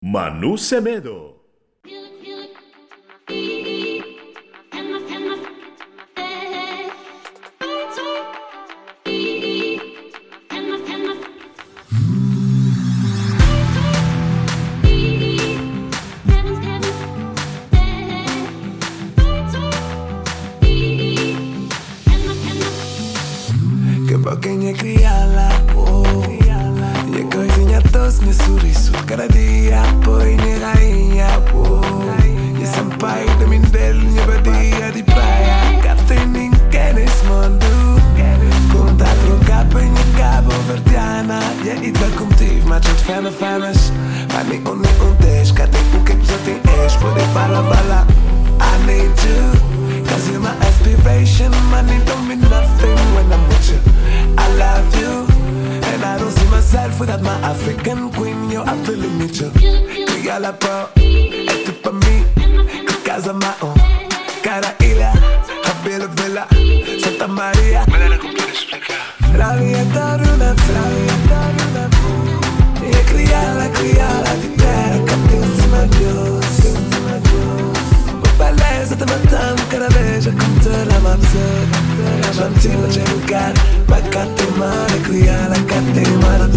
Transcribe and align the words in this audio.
Manu 0.00 0.56
Semedo. 0.56 1.37
Mas 43.28 43.32
tot 43.32 43.32
fana 43.32 43.32
fanas 43.32 43.92
Mas 44.32 44.48
nem 44.48 44.60
um 44.60 44.76
nem 44.76 45.02
um 45.02 45.14
dez 45.20 45.52
Cate 45.52 45.76
o 45.94 46.04
que 46.04 46.14
precisa 46.14 46.38
tem 46.44 46.60
és 46.84 46.96
Poder 46.96 47.26
falar, 47.34 47.62
falar 47.62 48.06
I 48.60 48.86
need 48.86 49.12
you. 49.24 50.04
Cause 50.08 50.28
you're 50.28 50.40
my 50.40 50.50
aspiration 50.66 51.50
Money 51.70 51.98
don't 52.04 52.26
mean 52.26 52.40
nothing 52.40 52.98
when 53.14 53.32
I'm 53.32 53.46
with 53.48 53.70
you. 53.70 53.78
I 54.36 54.48
love 54.56 54.96
you 54.98 55.26
And 55.94 56.04
I 56.04 56.18
don't 56.18 56.32
see 56.32 56.46
myself 56.46 56.98
without 57.00 57.22
my 57.22 57.34
African 57.42 58.10
queen. 58.12 58.50
You're 58.50 58.68
absolutely 58.68 59.10
need 59.10 59.36
you 59.36 59.50
Criala 59.50 60.52
pro 60.52 60.88
É 60.96 61.64
tu 61.64 61.72
pra 61.72 61.92
mim 61.92 62.24
Que 62.86 62.94
casa 63.04 63.32
contar 81.18 81.68
la 81.70 81.80
mapsa 81.80 82.30
Jantina 82.32 82.86
c'è 82.88 83.02
lugar 83.08 83.52
Ma 83.86 84.00
cate 84.08 84.46
mare 84.56 85.00
criala 85.00 85.56
cate 85.64 86.08
mare 86.20 86.48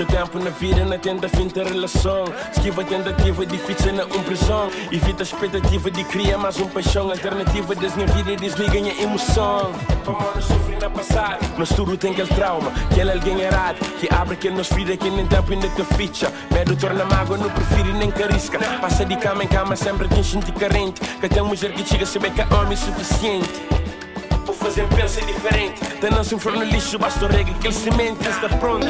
seu 0.00 0.06
tempo 0.06 0.38
na 0.38 0.50
vida 0.50 0.82
na 0.86 0.96
tenda 0.96 1.28
finta 1.28 1.62
relação. 1.62 2.24
Esquiva 2.52 2.80
a 2.80 2.84
tentativa 2.84 3.44
difícil 3.44 3.92
na 3.92 4.06
prisão 4.06 4.70
Evita 4.90 5.22
a 5.22 5.24
expectativa 5.24 5.90
de 5.90 6.04
criar 6.04 6.38
mais 6.38 6.58
um 6.58 6.66
paixão. 6.68 7.10
Alternativa 7.10 7.74
das 7.74 7.94
minha 7.94 8.06
vida 8.08 8.34
desliga 8.36 8.78
a 8.78 9.02
emoção. 9.02 9.72
Para 10.04 10.34
não 10.34 10.40
sofrer 10.40 10.80
na 10.80 10.88
passada 10.88 11.38
Nós 11.58 11.68
tudo 11.70 11.96
tem 11.96 12.12
aquele 12.12 12.28
trauma 12.28 12.72
Que 12.94 13.00
ele 13.00 13.10
é 13.10 13.14
alguém 13.14 13.40
errado 13.40 13.78
Que 14.00 14.08
abre 14.14 14.34
aquele 14.34 14.56
nos 14.56 14.70
vida 14.70 14.96
que 14.96 15.10
nem 15.10 15.26
tempo 15.26 15.52
ainda 15.52 15.68
que 15.68 15.84
ficha. 15.94 16.32
Medo 16.50 16.74
torna 16.76 17.04
mágoa, 17.04 17.36
não 17.36 17.50
prefiro 17.50 17.92
nem 17.92 18.10
que 18.10 18.22
arrisca. 18.22 18.58
Passa 18.80 19.04
de 19.04 19.16
cama 19.16 19.44
em 19.44 19.48
cama 19.48 19.76
sempre 19.76 20.08
tem 20.08 20.22
gente 20.22 20.50
carente. 20.52 21.00
Que 21.20 21.28
tem 21.28 21.42
mulher 21.42 21.72
que 21.72 21.86
chega 21.86 22.04
a 22.04 22.06
saber 22.06 22.30
que 22.32 22.40
é 22.40 22.46
homem 22.54 22.76
suficiente 22.76 23.79
fazer 24.60 24.86
pensa 24.88 25.20
diferente. 25.22 25.80
Tá 26.00 26.10
não 26.10 26.22
se 26.22 26.38
for 26.38 26.52
no 26.52 26.62
lixo, 26.62 26.98
basta 26.98 27.24
o 27.24 27.28
rega 27.28 27.52
que 27.54 27.66
ele 27.66 27.74
semente. 27.74 28.28
Está 28.28 28.48
pronto 28.48 28.86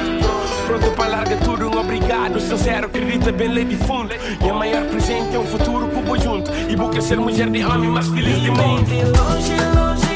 Pronto 0.67 0.91
para 0.93 1.09
largar 1.09 1.39
tudo, 1.41 1.69
um 1.69 1.81
obrigado 1.81 2.41
Sincero, 2.41 2.87
acredita 2.87 3.33
bem 3.33 3.49
lei 3.49 3.65
de 3.65 3.77
fundo 3.77 4.13
E 4.13 4.51
a 4.51 4.55
maior 4.55 4.85
presente 4.87 5.35
é 5.35 5.39
um 5.39 5.47
futuro 5.47 5.89
vou 5.89 6.19
junto. 6.19 6.51
E 6.69 6.77
vou 6.77 6.91
ser 7.01 7.19
mulher 7.19 7.49
de 7.49 7.65
homem 7.65 7.91
mais 7.91 8.09
feliz 8.09 8.41
de 8.41 8.51
mundo 8.51 8.85
De 8.85 9.05
longe, 9.05 9.55
longe, 9.75 10.10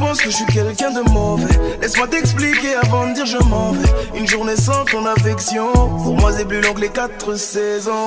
penses 0.00 0.20
que 0.20 0.30
je 0.30 0.36
suis 0.36 0.46
quelqu'un 0.46 0.90
de 0.90 1.02
mauvais. 1.10 1.54
Laisse-moi 1.80 2.08
t'expliquer 2.08 2.74
avant 2.82 3.06
de 3.08 3.12
dire 3.14 3.26
je 3.26 3.36
m'en 3.36 3.72
vais. 3.72 4.18
Une 4.18 4.26
journée 4.26 4.56
sans 4.56 4.84
ton 4.86 5.04
affection, 5.04 5.70
pour 5.72 6.16
moi 6.16 6.32
c'est 6.36 6.46
plus 6.46 6.60
long 6.62 6.72
que 6.72 6.80
les 6.80 6.88
quatre 6.88 7.36
saisons. 7.36 8.06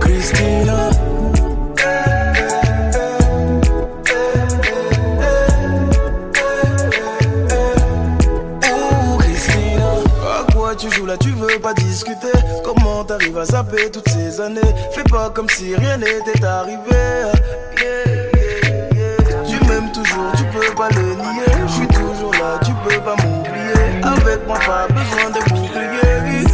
Christina. 0.00 0.90
Christina, 9.18 9.90
à 10.38 10.52
quoi 10.52 10.74
tu 10.76 10.90
joues 10.92 11.06
là, 11.06 11.16
tu 11.18 11.30
veux 11.30 11.58
pas 11.58 11.74
discuter? 11.74 12.28
T'arrives 13.10 13.38
à 13.38 13.44
zapper 13.44 13.90
toutes 13.90 14.08
ces 14.08 14.40
années. 14.40 14.60
Fais 14.92 15.02
pas 15.02 15.30
comme 15.30 15.48
si 15.48 15.74
rien 15.74 15.96
n'était 15.96 16.44
arrivé. 16.44 16.76
Tu 19.48 19.56
m'aimes 19.66 19.90
toujours, 19.92 20.30
tu 20.36 20.44
peux 20.44 20.72
pas 20.76 20.88
le 20.90 21.16
nier. 21.16 21.66
Je 21.66 21.72
suis 21.72 21.88
toujours 21.88 22.32
là, 22.34 22.60
tu 22.64 22.70
peux 22.84 23.00
pas 23.00 23.16
m'oublier. 23.16 24.00
Avec 24.04 24.46
moi 24.46 24.58
pas 24.60 24.86
besoin 24.86 25.30
de 25.30 25.40
bouclier 25.50 26.46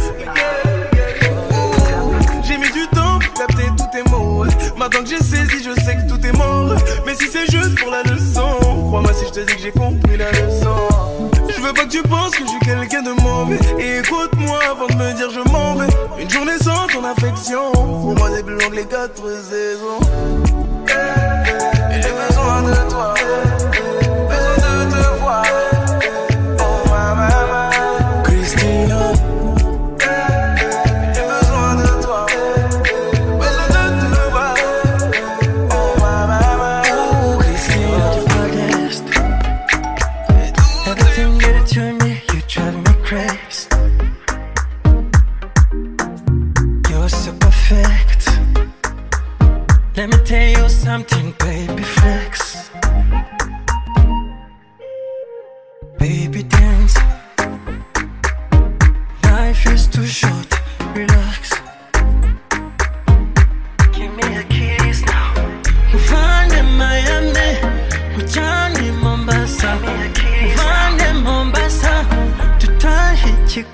J'ai 2.43 2.57
mis 2.57 2.71
du 2.71 2.87
temps 2.87 3.19
pour 3.19 3.33
capter 3.33 3.67
tous 3.77 3.89
tes 3.91 4.09
mots. 4.09 4.45
Maintenant 4.75 5.03
que 5.03 5.09
j'ai 5.09 5.17
saisi, 5.17 5.63
je 5.63 5.79
sais 5.81 5.95
que 5.97 6.09
tout 6.09 6.25
est 6.25 6.35
mort. 6.35 6.73
Mais 7.05 7.13
si 7.13 7.27
c'est 7.27 7.51
juste 7.51 7.79
pour 7.79 7.91
la 7.91 8.01
leçon 8.01 8.57
Crois-moi 8.87 9.13
si 9.13 9.25
je 9.25 9.31
te 9.31 9.39
dis 9.41 9.55
que 9.55 9.61
j'ai 9.61 9.71
compris 9.71 10.17
la 10.17 10.31
leçon. 10.31 11.29
Je 11.55 11.61
veux 11.61 11.73
pas 11.73 11.83
que 11.83 11.89
tu 11.89 12.01
penses 12.03 12.31
que 12.31 12.43
je 12.43 12.49
suis 12.49 12.59
quelqu'un 12.59 13.03
de 13.03 13.11
mauvais. 13.21 13.59
Écoute-moi 13.77 14.59
avant 14.71 14.87
de 14.87 14.95
me 14.95 15.13
dire 15.13 15.29
je 15.29 15.39
Pour 17.15 18.15
moi 18.17 18.29
c'est 18.35 18.43
plus 18.43 18.55
long 18.55 18.69
que 18.69 18.75
les 18.75 18.85
quatre 18.85 19.23
saisons. 19.23 19.99
Et 21.89 22.01
J'ai 22.01 22.11
besoin 22.11 22.61
de 22.63 22.89
toi. 22.89 23.13
Besoin 24.29 24.85
de 24.85 24.91
te 24.91 25.19
voir 25.21 25.43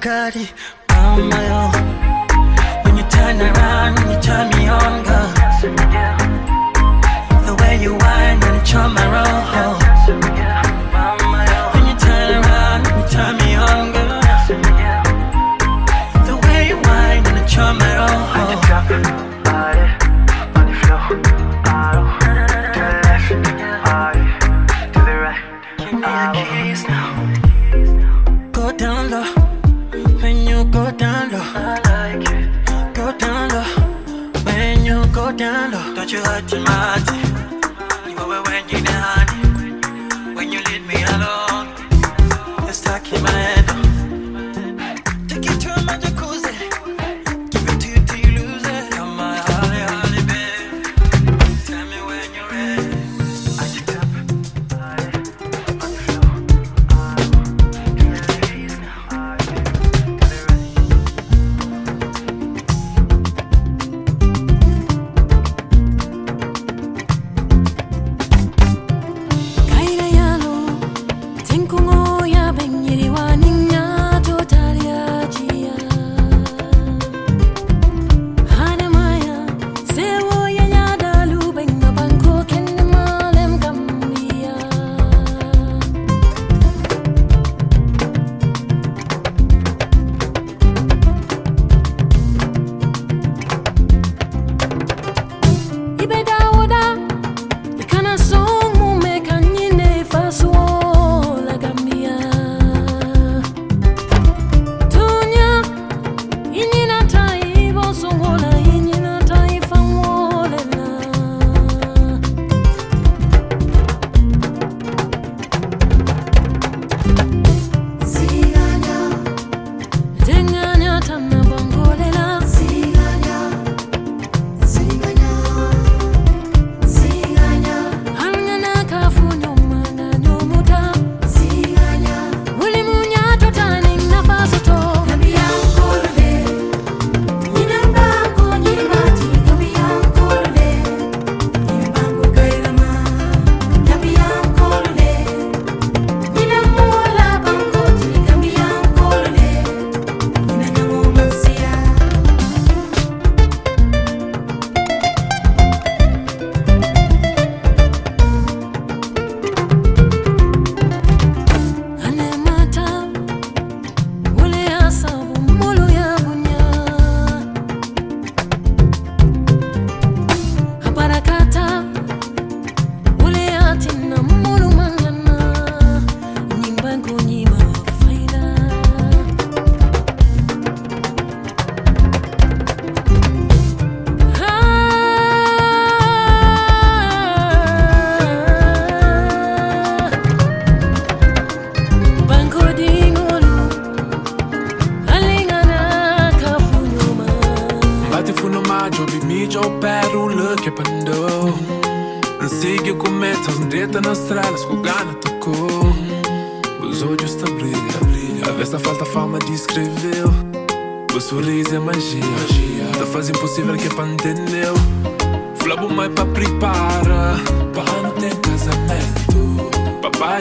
가리 0.04 0.46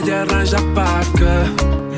de 0.05 0.13
arranjar 0.13 0.63
paca. 0.75 1.47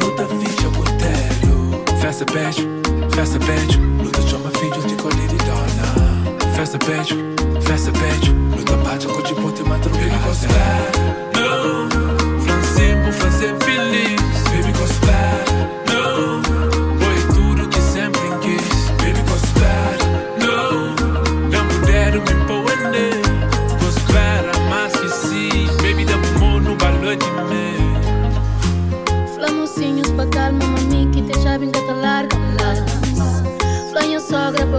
Luta 0.00 0.26
ficha 0.26 0.68
botelho. 0.70 2.00
Festa 2.00 2.24
pede, 2.26 2.68
festa 3.14 3.38
pede, 3.38 3.78
Luta 3.78 4.20
chama 4.22 4.50
filho 4.58 4.82
de 4.86 4.94
colher 4.96 5.30
e 5.30 5.36
dona. 5.44 6.54
Festa 6.54 6.78
pede, 6.78 7.14
festa 7.62 7.90
pede, 7.92 8.30
Luta 8.56 8.76
bate 8.76 9.06
com 9.06 9.18
o 9.18 9.22
de 9.22 9.34
ponte 9.34 9.62
madrugada. 9.62 10.04
Baby 10.04 10.24
gospel, 10.24 10.52
não. 11.34 12.40
Francimbo, 12.40 13.12
fazer 13.12 13.56
feliz. 13.64 14.20
Baby 14.50 14.78
gospel. 14.78 15.83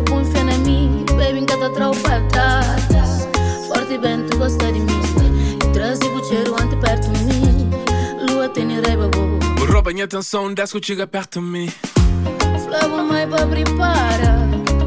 Com 0.04 0.26
fé 0.26 0.44
na 0.44 0.58
mim, 0.58 1.06
Baby, 1.18 1.40
em 1.40 1.46
cada 1.46 1.70
te 1.70 1.76
trago 1.76 1.96
para 2.02 2.18
atrás 2.18 3.28
Forte 3.68 3.98
bem, 3.98 4.26
tu 4.28 4.38
gosta 4.38 4.72
de 4.72 4.80
mim 4.82 5.02
E 5.56 5.72
traz 5.72 6.00
e 6.02 6.10
bucheiro 6.10 6.54
ante 6.62 6.76
perto 6.76 7.10
de 7.12 7.24
mim 7.24 7.72
Lua 8.30 8.50
tem 8.50 8.72
e 8.72 8.82
rei 8.82 8.98
babu 8.98 9.40
Rouba 9.72 9.92
minha 9.92 10.04
atenção, 10.04 10.54
desce 10.54 10.74
contigo 10.74 11.08
perto 11.08 11.40
de 11.40 11.46
mim 11.46 11.74
Flavo 12.66 13.04
mãe 13.04 13.26
pra 13.28 13.48
prepara 13.48 14.40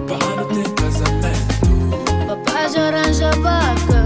Para 0.06 0.42
o 0.42 0.46
teu 0.46 0.74
casamento 0.74 2.26
Papai 2.26 2.68
já 2.68 2.88
arranja 2.88 3.30
vaca 3.42 3.97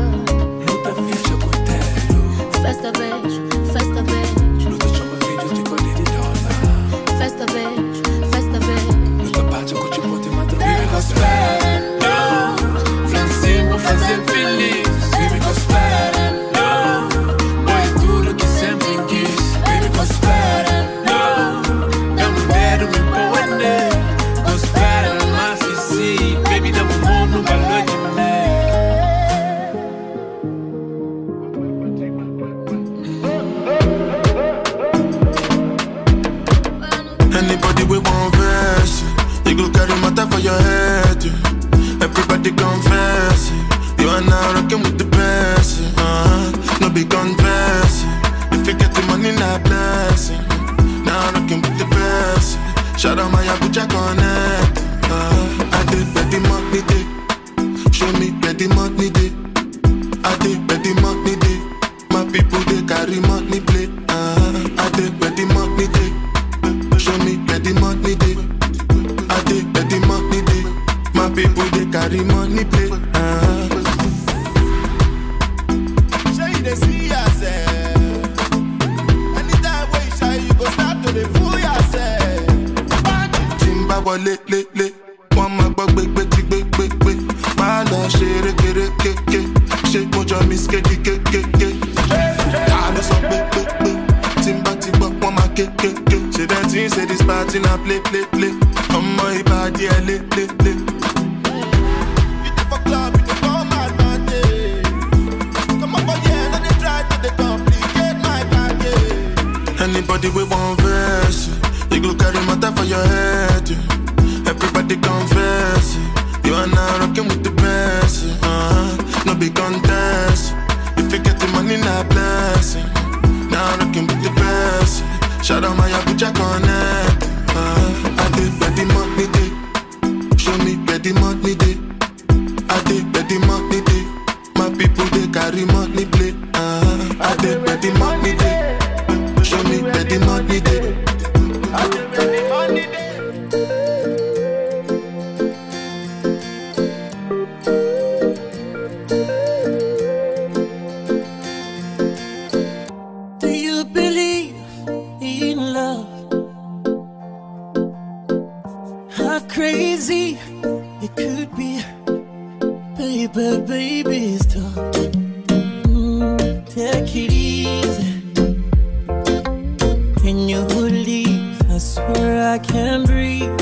I 172.52 172.58
can 172.58 173.04
breathe. 173.04 173.56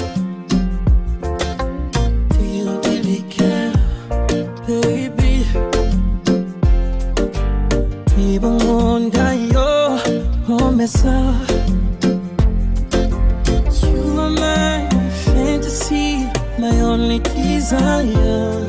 Do 2.34 2.42
you 2.42 2.80
really 2.86 3.22
care, 3.30 3.72
baby? 4.66 5.46
You 8.18 8.40
are 14.18 14.30
my 14.30 14.88
fantasy, 15.22 16.26
my 16.58 16.80
only 16.80 17.20
desire. 17.20 18.66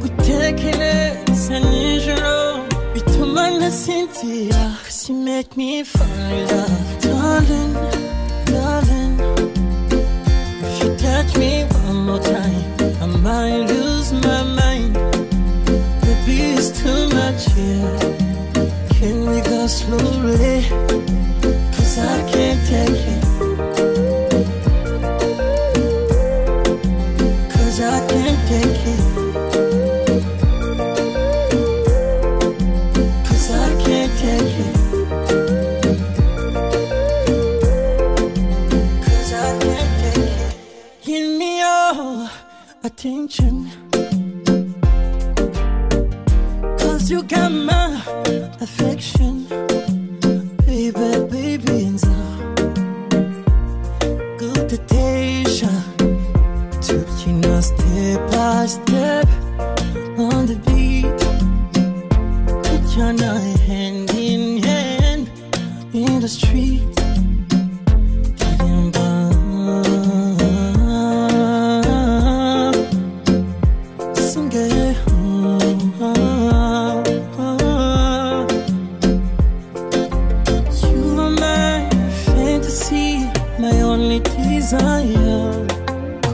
구태기는 0.00 1.26
산이로 1.34 2.20
it 2.94 3.20
나 3.58 3.68
센티야 3.68 4.50
Cause 4.84 5.10
you 5.10 5.18
make 5.18 5.56
me 5.56 5.82
fall 5.82 6.06
in 6.06 6.46
love 6.46 6.69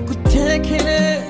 gutekere 0.09 1.27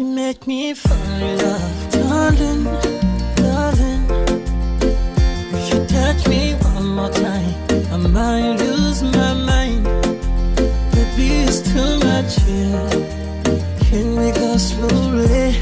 you 0.00 0.06
make 0.06 0.46
me 0.46 0.72
fall 0.72 1.20
in 1.28 1.38
love 1.38 1.92
darling 1.92 2.64
darling 3.36 4.04
if 5.56 5.64
you 5.70 5.78
touch 5.86 6.26
me 6.28 6.54
one 6.74 6.86
more 6.96 7.10
time. 7.10 7.54
I 7.92 7.96
might 7.96 8.56
lose 8.62 9.02
my 9.02 9.34
mind. 9.34 9.86
It's 11.22 11.60
too 11.60 11.98
much 12.08 12.36
can 13.86 14.16
we 14.16 14.30
go 14.32 14.56
slowly? 14.56 15.52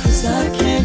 Cause 0.00 0.24
i 0.24 0.48
can't 0.58 0.75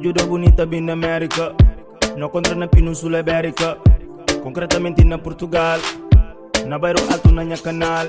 ajuda 0.00 0.24
bonita 0.24 0.64
bem 0.64 0.80
na 0.80 0.94
América. 0.94 1.54
Não 2.16 2.30
contra 2.30 2.54
na 2.54 2.66
Península 2.66 3.18
Ibérica. 3.20 3.76
Concretamente 4.42 5.04
na 5.04 5.18
Portugal. 5.18 5.78
Na 6.66 6.78
bairro 6.78 7.00
alto 7.12 7.30
na 7.30 7.44
minha 7.44 7.58
canal. 7.58 8.06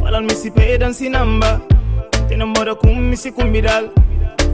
Falan-me 0.00 0.34
se 0.34 0.50
pedan 0.50 0.92
se 0.92 1.08
namba. 1.08 1.62
Tem 2.28 2.36
namora 2.36 2.74
com 2.74 2.92
me 2.92 3.16
se 3.16 3.30
convidal. 3.30 3.84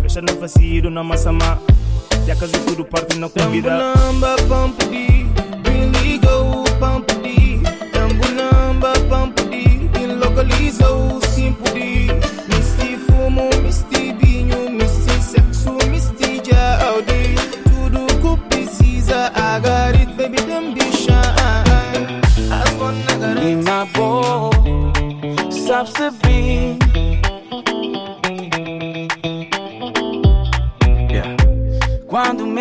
Fecha 0.02 0.20
na 0.20 0.34
facido 0.34 0.90
na 0.90 1.02
massama. 1.02 1.58
Já 2.26 2.36
casa 2.36 2.58
tudo 2.66 2.84
parte 2.84 3.18
na 3.18 3.30
comida. 3.30 3.70
Namba 3.70 4.36
pampudi, 4.46 5.26
liga 6.02 6.36
o 6.36 6.64
pampudi. 6.78 7.62
Tambu 7.92 8.28
namba 8.36 8.92
pampudi, 9.08 9.80
localiza 10.20 10.90
o 10.90 11.18
simpudi. 11.22 12.08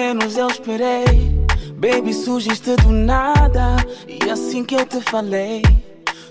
Menos 0.01 0.35
eu 0.35 0.47
esperei, 0.47 1.45
baby, 1.75 2.11
surgiste 2.11 2.75
do 2.77 2.89
nada. 2.89 3.75
E 4.07 4.31
assim 4.31 4.63
que 4.63 4.73
eu 4.73 4.83
te 4.83 4.99
falei, 4.99 5.61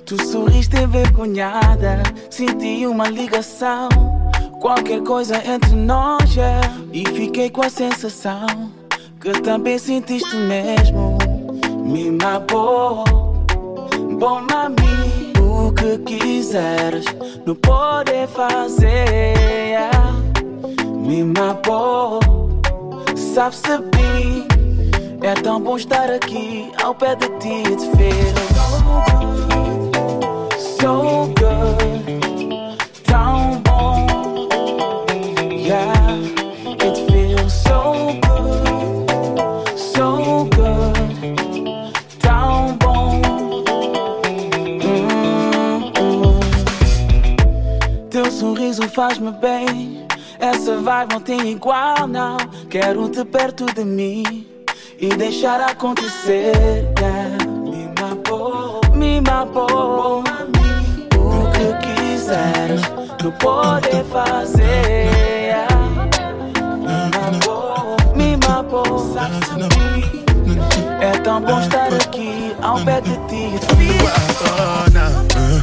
tu 0.05 0.21
sorriste 0.27 0.77
envergonhada. 0.77 2.03
Senti 2.29 2.85
uma 2.85 3.09
ligação, 3.09 3.89
qualquer 4.61 5.01
coisa 5.03 5.37
entre 5.47 5.77
nós, 5.77 6.35
yeah. 6.35 6.69
E 6.93 7.07
fiquei 7.11 7.49
com 7.49 7.63
a 7.63 7.71
sensação 7.71 8.49
que 9.21 9.31
também 9.41 9.79
sentiste 9.79 10.35
mesmo. 10.35 11.17
Me 11.85 12.11
mapou. 12.11 13.05
Bom, 14.19 14.43
mami, 14.51 15.33
o 15.41 15.73
que 15.73 15.97
quiseres, 15.99 17.05
não 17.47 17.55
pode 17.55 18.27
fazer. 18.35 19.37
yeah. 19.69 20.13
Me 21.07 21.23
mapou, 23.41 23.53
sabe-se 23.53 23.79
bem. 23.97 24.47
É 25.23 25.35
tão 25.35 25.61
bom 25.61 25.77
estar 25.77 26.11
aqui 26.11 26.71
ao 26.83 26.95
pé 26.95 27.15
de 27.17 27.29
ti. 27.39 27.63
It 27.71 27.81
feels 27.97 28.41
so 30.79 31.33
good, 31.39 32.21
tão 33.05 33.61
bom. 33.63 34.07
Yeah, 35.51 35.93
it 36.85 36.97
feels 37.11 37.53
so 37.53 38.19
good, 38.21 39.09
so 39.77 40.45
good, 40.57 41.35
tão 42.21 42.77
bom. 42.79 43.21
Hum, 44.85 45.93
hum. 45.97 46.41
Teu 48.11 48.31
sorriso 48.31 48.89
faz-me 48.89 49.33
bem. 49.33 50.10
Essa 50.41 50.79
vibe 50.79 51.13
não 51.13 51.21
tem 51.21 51.51
igual, 51.51 52.09
não. 52.09 52.39
Quero 52.71 53.09
te 53.11 53.23
perto 53.27 53.67
de 53.67 53.85
mim 53.85 54.47
e 54.99 55.09
deixar 55.11 55.61
acontecer. 55.61 56.55
Me 57.63 57.89
mapou, 58.01 58.81
me 58.95 59.21
mapou. 59.21 60.25
O 61.15 61.51
que 61.53 61.75
quiseres, 61.87 62.81
não 63.23 63.31
pode 63.33 64.03
fazer. 64.11 65.11
Me 66.79 67.11
mapou, 67.15 67.97
me 68.17 68.37
mapou. 68.39 68.99
Sabe-se 69.13 69.57
bem. 69.57 70.25
É 71.03 71.19
tão 71.21 71.41
bom 71.43 71.61
estar 71.61 71.93
aqui 71.93 72.55
ao 72.63 72.83
pé 72.85 73.01
de 73.03 73.13
ti. 73.29 73.51
Oh. 73.73 74.71
Uh, 75.33 75.63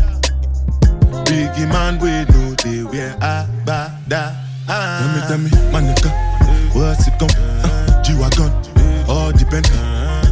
Biggie 1.25 1.67
man, 1.67 1.99
we 1.99 2.09
know 2.31 2.55
they 2.63 2.83
wear 2.83 3.15
a 3.21 3.47
ba 3.65 3.91
da. 4.07 4.31
Tell 4.67 5.09
me, 5.13 5.19
tell 5.27 5.37
me, 5.37 5.49
my 5.71 5.81
nigga, 5.81 6.09
what's 6.73 7.07
it 7.07 7.19
gon' 7.19 7.29
uh, 7.31 8.01
G-Wagon, 8.03 8.51
all 9.09 9.31
the 9.31 9.45
Bentley, 9.51 9.77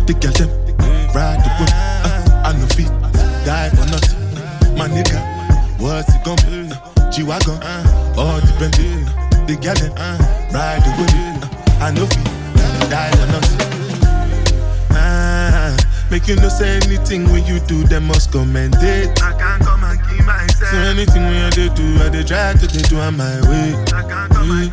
the 0.08 0.14
girl 0.16 0.32
them, 0.40 0.50
ride 1.14 1.40
the 1.44 1.50
whip, 1.60 1.72
uh, 2.08 2.48
I 2.48 2.54
no 2.56 2.66
fit, 2.68 2.88
die 3.46 3.70
for 3.76 3.86
nothing. 3.92 4.78
My 4.78 4.88
nigga, 4.88 5.20
what's 5.80 6.16
it 6.16 6.24
gon' 6.24 6.38
be? 6.48 6.72
Uh, 6.72 7.12
G-Wagon, 7.12 7.60
all 8.18 8.40
the 8.40 8.54
Bentley, 8.60 9.04
the 9.48 9.56
girl 9.60 9.76
them, 9.76 9.92
ride 10.54 10.80
the 10.86 10.92
whip, 10.96 11.12
uh, 11.12 11.84
I 11.84 11.92
no 11.92 12.06
fit, 12.06 12.24
die 12.90 13.12
for 13.12 13.28
nothing. 13.28 13.60
Ah, 14.92 15.76
make 16.10 16.28
you 16.28 16.36
no 16.38 16.48
say 16.48 16.78
anything 16.78 17.26
when 17.32 17.46
you 17.46 17.60
do, 17.62 17.84
them 17.84 18.08
must 18.08 18.32
commend 18.32 18.76
it. 18.80 19.22
I 19.22 19.34
can't 19.38 19.62
come 19.64 19.84
and 19.84 20.00
keep 20.04 20.09
myself. 20.30 20.70
So 20.70 20.78
anything 20.94 21.26
we 21.26 21.36
you 21.42 21.50
dey 21.58 21.70
do, 21.74 21.86
I 22.06 22.10
dey 22.14 22.24
try 22.24 22.54
to 22.54 22.68
dey 22.70 22.86
do 22.86 23.02
on 23.02 23.18
my 23.18 23.42
way. 23.50 23.74
I 23.90 24.02
can't 24.06 24.30
come 24.30 24.52
and. 24.52 24.72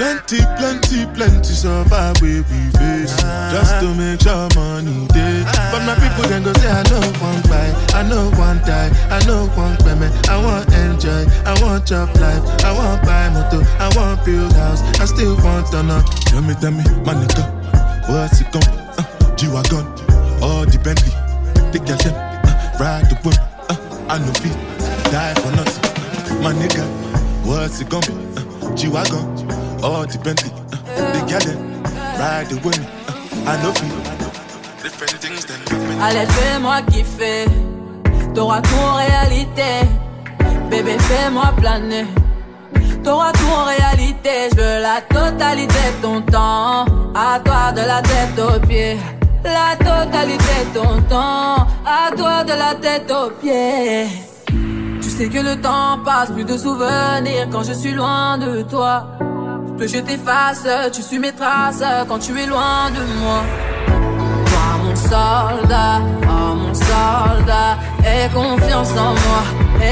Plenty, 0.00 0.38
plenty, 0.56 1.04
plenty 1.12 1.52
suffer 1.52 2.12
we 2.22 2.40
we 2.48 2.60
face 2.80 3.12
ah. 3.20 3.50
just 3.52 3.74
to 3.84 3.92
make 3.92 4.20
sure 4.22 4.48
money 4.56 5.04
day. 5.12 5.44
Ah. 5.44 5.76
But 5.76 5.82
my 5.84 5.94
people 6.00 6.24
then 6.30 6.42
go 6.42 6.52
say 6.54 6.70
I 6.70 6.80
know 6.88 7.04
one 7.20 7.42
buy, 7.52 7.68
I 7.92 8.02
know 8.08 8.30
one 8.40 8.58
die, 8.64 8.88
I 9.12 9.20
know 9.26 9.46
one 9.60 9.76
payment. 9.84 10.14
I 10.30 10.40
want 10.42 10.72
enjoy, 10.72 11.26
I 11.44 11.52
want 11.60 11.84
job 11.84 12.08
life, 12.16 12.40
I 12.64 12.72
want 12.72 13.02
buy 13.04 13.28
motor, 13.28 13.60
I 13.78 13.92
want 13.94 14.24
build 14.24 14.52
house, 14.54 14.80
I 15.00 15.04
still 15.04 15.36
want 15.44 15.66
to 15.72 15.82
know. 15.82 16.00
Tell 16.32 16.40
me, 16.40 16.54
tell 16.54 16.70
me, 16.70 16.84
my 17.04 17.12
nigga, 17.12 17.44
what's 18.08 18.40
it 18.40 18.50
gon' 18.52 18.79
Allez, 36.00 36.26
fais-moi 36.26 36.82
kiffer. 36.82 37.46
Tout 38.34 38.42
en 38.42 38.94
réalité. 38.94 39.88
Bébé, 40.70 40.96
fais-moi 41.00 41.52
planer. 41.56 42.06
Tout 43.02 43.10
en 43.10 43.64
réalité. 43.64 44.50
Je 44.52 44.56
veux 44.56 44.80
la 44.80 45.00
totalité 45.00 45.74
de 45.74 46.02
ton 46.02 46.20
temps. 46.20 46.84
À 47.14 47.40
toi 47.40 47.72
de 47.72 47.80
la 47.80 48.02
tête 48.02 48.38
aux 48.38 48.60
pieds. 48.66 48.98
La 49.42 49.74
totalité 49.76 50.54
de 50.72 50.78
ton 50.78 51.02
temps. 51.08 51.66
À 51.84 52.14
toi 52.16 52.44
de 52.44 52.52
la 52.52 52.74
tête 52.76 53.10
aux 53.10 53.30
pieds. 53.30 54.29
Tu 55.02 55.08
sais 55.08 55.28
que 55.28 55.38
le 55.38 55.60
temps 55.60 55.98
passe, 56.04 56.30
plus 56.30 56.44
de 56.44 56.56
souvenirs 56.56 57.48
quand 57.50 57.62
je 57.62 57.72
suis 57.72 57.92
loin 57.92 58.38
de 58.38 58.62
toi. 58.62 59.06
Plus 59.76 59.88
je 59.88 59.98
t'efface, 59.98 60.66
tu 60.92 61.02
suis 61.02 61.18
mes 61.18 61.32
traces 61.32 61.82
quand 62.08 62.18
tu 62.18 62.38
es 62.38 62.46
loin 62.46 62.90
de 62.90 63.02
moi. 63.20 63.42
Toi 64.46 64.66
mon 64.84 64.96
soldat, 64.96 66.00
oh 66.22 66.54
mon 66.54 66.74
soldat, 66.74 67.78
aie 68.04 68.28
confiance 68.32 68.92
en 68.92 69.12
moi. 69.24 69.42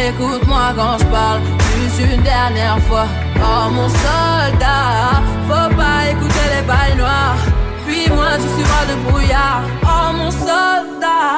Écoute-moi 0.08 0.72
quand 0.76 0.98
je 0.98 1.04
parle, 1.06 1.40
juste 1.76 2.00
une 2.14 2.22
dernière 2.22 2.78
fois. 2.80 3.06
Oh 3.36 3.70
mon 3.70 3.88
soldat, 3.88 5.22
faut 5.48 5.74
pas 5.74 6.10
écouter 6.10 6.46
les 6.54 6.64
pailles 6.66 6.96
noires. 6.96 7.42
Fuis-moi, 7.86 8.30
tu 8.36 8.48
suivras 8.54 8.84
le 8.90 8.96
brouillard. 9.10 9.62
Oh 9.84 10.12
mon 10.14 10.30
soldat, 10.30 11.32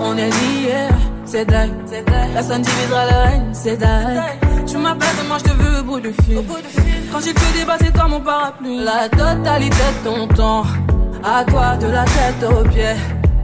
on 0.00 0.16
est 0.18 0.30
liés, 0.30 0.88
c'est 1.34 1.44
dingue. 1.46 1.72
Personne 2.32 2.62
divisera 2.62 3.04
le 3.06 3.28
règne, 3.28 3.50
c'est 3.52 3.76
dingue. 3.76 4.20
Tu 4.66 4.76
m'appelles 4.78 5.08
et 5.20 5.26
moi 5.26 5.38
je 5.38 5.44
te 5.50 5.56
veux 5.56 5.80
au 5.80 5.82
bout 5.82 6.00
du 6.00 6.12
fil. 6.22 6.44
Quand 7.10 7.18
j'ai 7.24 7.32
que 7.32 7.40
des 7.40 7.84
c'est 7.84 7.92
toi 7.92 8.06
mon 8.08 8.20
parapluie. 8.20 8.84
La 8.84 9.08
totalité 9.08 9.84
de 9.94 10.08
ton 10.08 10.28
temps, 10.28 10.64
à 11.24 11.44
toi 11.44 11.76
de 11.76 11.88
la 11.88 12.04
tête 12.04 12.42
aux 12.48 12.68
pieds. 12.68 12.98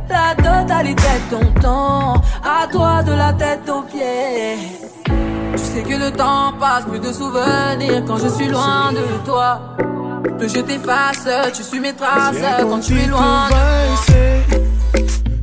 La 0.09 0.35
totalité 0.37 1.03
de 1.03 1.37
ton 1.37 1.61
temps, 1.61 2.22
à 2.44 2.68
toi 2.70 3.03
de 3.03 3.12
la 3.12 3.33
tête 3.33 3.68
aux 3.68 3.83
pieds. 3.83 4.57
Tu 5.53 5.59
sais 5.59 5.83
que 5.83 5.96
le 5.96 6.12
temps 6.12 6.53
passe, 6.61 6.85
plus 6.85 7.00
de 7.00 7.12
souvenirs 7.12 8.05
quand 8.07 8.18
je 8.18 8.29
suis 8.29 8.46
loin 8.46 8.92
de 8.92 9.26
toi. 9.26 9.76
Plus 10.38 10.55
je 10.55 10.61
t'efface, 10.61 11.26
tu 11.53 11.64
suis 11.64 11.81
mes 11.81 11.92
traces 11.92 12.37
quand 12.62 12.79
tu 12.79 13.00
es 13.00 13.07
loin. 13.07 13.48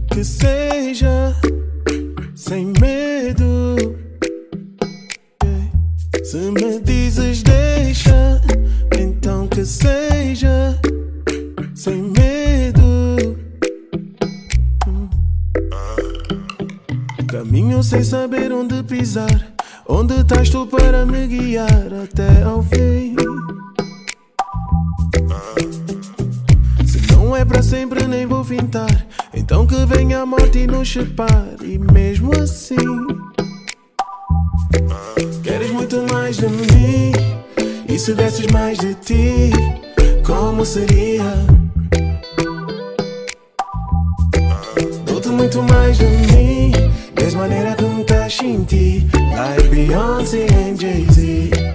Que 0.10 0.24
seja 0.24 1.34
sem 2.48 2.68
medo. 2.80 3.76
Se 6.24 6.38
me 6.38 6.80
dizes 6.80 7.44
deixa, 7.44 8.42
então 8.98 9.48
que 9.50 9.66
seja 9.66 10.80
sem 11.76 12.04
medo. 12.04 13.38
Caminho 17.28 17.84
sem 17.84 18.02
saber 18.02 18.54
onde 18.54 18.82
pisar. 18.84 19.54
Onde 19.86 20.14
estás 20.22 20.50
tu 20.50 20.66
para 20.68 21.06
me 21.06 21.28
guiar 21.28 21.92
até 22.02 22.44
ao 22.44 22.64
fim? 22.64 23.16
Se 26.86 27.12
não 27.12 27.36
é 27.36 27.44
para 27.44 27.62
sempre, 27.62 28.08
nem 28.08 28.26
vou 28.26 28.44
fintar. 28.44 29.06
Então 29.38 29.68
que 29.68 29.86
venha 29.86 30.22
a 30.22 30.26
morte 30.26 30.58
e 30.58 30.68
nos 30.68 30.92
separe. 30.92 31.64
E 31.64 31.78
mesmo 31.78 32.32
assim, 32.42 32.76
queres 35.44 35.70
muito 35.70 36.04
mais 36.12 36.38
de 36.38 36.48
mim. 36.48 37.12
E 37.88 38.00
se 38.00 38.16
desses 38.16 38.48
mais 38.48 38.80
de 38.80 38.96
ti, 38.96 39.52
como 40.26 40.66
seria? 40.66 41.24
Dou-te 45.06 45.30
muito 45.30 45.62
mais 45.62 46.00
de 46.00 46.06
mim. 46.06 46.72
Mesma 47.22 47.42
maneira 47.42 47.76
que 47.76 47.84
me 47.84 48.02
estás 48.02 48.34
sentir. 48.34 49.08
Like 49.36 49.68
Beyoncé 49.70 50.48
and 50.48 50.78
Jay-Z. 50.78 51.67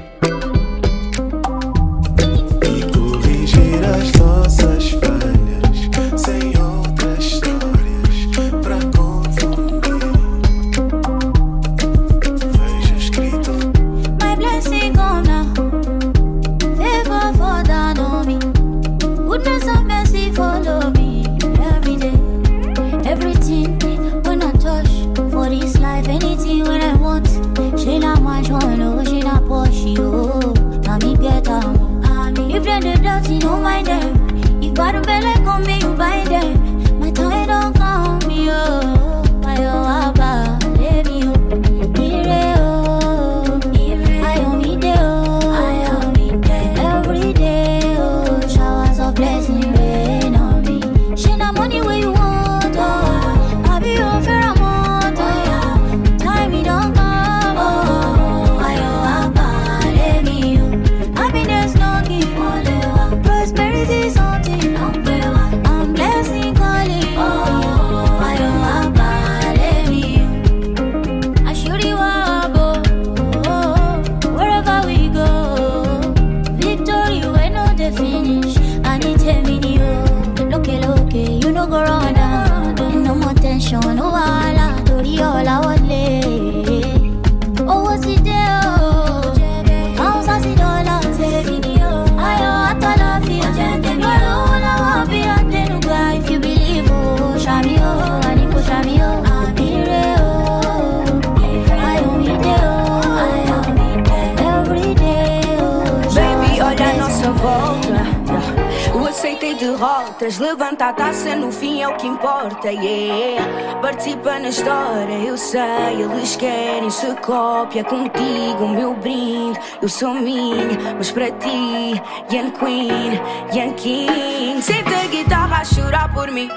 Levanta 110.30 110.86
a 110.86 110.92
taça, 110.92 111.34
no 111.34 111.50
fim 111.50 111.82
é 111.82 111.88
o 111.88 111.96
que 111.96 112.06
importa. 112.06 112.70
Yeah. 112.70 113.80
Participa 113.80 114.38
na 114.38 114.50
história, 114.50 115.14
eu 115.14 115.36
sei, 115.36 116.00
eles 116.00 116.36
querem 116.36 116.90
se 116.90 117.12
cópia 117.16 117.82
contigo. 117.82 118.68
Meu 118.68 118.94
brinde, 118.94 119.58
eu 119.80 119.88
sou 119.88 120.14
minha, 120.14 120.78
mas 120.96 121.10
para 121.10 121.30
ti, 121.32 122.00
Yan 122.32 122.50
Queen, 122.52 123.20
Yan 123.52 123.72
King. 123.72 124.62
Senta 124.62 124.96
a 124.96 125.06
guitarra 125.06 125.56
a 125.58 125.64
chorar 125.64 126.14
por 126.14 126.30
mim. 126.30 126.48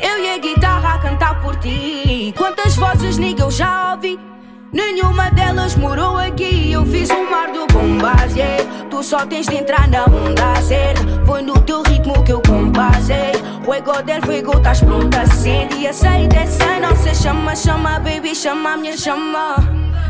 Eu 0.00 0.18
e 0.18 0.30
a 0.30 0.38
guitarra 0.38 0.94
a 0.94 0.98
cantar 0.98 1.40
por 1.40 1.54
ti. 1.56 2.34
Quantas 2.36 2.74
vozes, 2.74 3.16
nigga, 3.16 3.44
eu 3.44 3.50
já 3.50 3.92
ouvi. 3.92 4.33
Nenhuma 4.74 5.30
delas 5.30 5.76
morou 5.76 6.18
aqui. 6.18 6.72
Eu 6.72 6.84
fiz 6.84 7.08
um 7.08 7.30
mar 7.30 7.52
do 7.52 7.64
bombaz, 7.72 8.34
yeah. 8.34 8.64
Tu 8.90 9.04
só 9.04 9.24
tens 9.24 9.46
de 9.46 9.54
entrar 9.54 9.86
na 9.86 10.04
onda 10.04 10.60
certa. 10.60 11.00
Foi 11.24 11.42
no 11.42 11.54
teu 11.60 11.80
ritmo 11.82 12.24
que 12.24 12.32
eu 12.32 12.42
compasei. 12.42 13.32
Fuego 13.64 14.02
del 14.02 14.20
fuego, 14.22 14.56
estás 14.56 14.80
pronta, 14.80 15.20
acende 15.20 15.76
e 15.76 15.86
aceita 15.86 16.36
essa 16.36 16.80
nossa 16.80 17.14
chama. 17.14 17.54
Chama, 17.54 18.00
baby, 18.00 18.34
chama 18.34 18.72
a 18.72 18.76
minha 18.76 18.96
chama. 18.96 19.56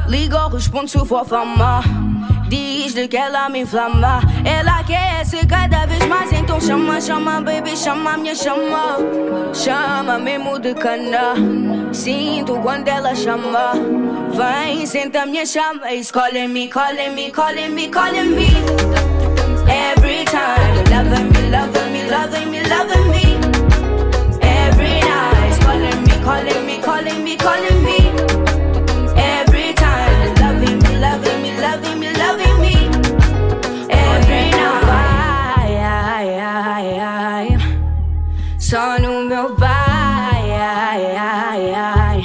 Liga 0.09 0.45
ou 0.45 0.49
responde 0.49 0.91
se 0.91 0.99
for 1.05 1.27
fama. 1.27 1.83
Diz-lhe 2.49 3.09
que 3.09 3.17
ela 3.17 3.49
me 3.49 3.61
inflama. 3.61 4.21
Ela 4.45 4.85
quer 4.85 5.25
ser 5.25 5.47
cada 5.47 5.87
vez 5.87 6.05
mais. 6.07 6.33
Então 6.33 6.61
chama, 6.61 7.01
chama, 7.01 7.41
baby, 7.41 7.77
chama 7.77 8.17
minha 8.17 8.35
chama. 8.35 8.99
Chama 9.53 10.19
mesmo 10.19 10.59
de 10.59 10.75
cana. 10.75 11.35
Sinto 11.93 12.57
quando 12.57 12.89
ela 12.89 13.15
chama. 13.15 13.73
Vem, 14.31 14.87
senta 14.87 15.25
minha 15.27 15.47
chama. 15.47 15.93
Escolhe-me, 15.93 16.69
colhe-me, 16.69 17.31
colhe-me, 17.31 17.89
colhe-me. 17.89 18.49
Every 19.67 20.25
time, 20.27 20.85
loving 20.91 21.33
me, 21.33 21.51
loving 21.51 21.93
me, 21.93 22.11
loving 22.11 22.51
me, 22.51 22.63
loving 22.65 23.11
me. 23.11 23.39
Every 24.43 25.01
night, 25.01 25.59
calling 25.65 26.03
me, 26.03 26.15
calling 26.23 26.67
me, 26.67 26.79
calling 26.83 27.25
me, 27.25 27.37
calling 27.37 27.83
me. 27.83 28.04
Meu 39.35 39.51
pai, 39.57 40.53
ai, 40.53 41.17
ai, 41.17 41.75
ai. 41.75 42.23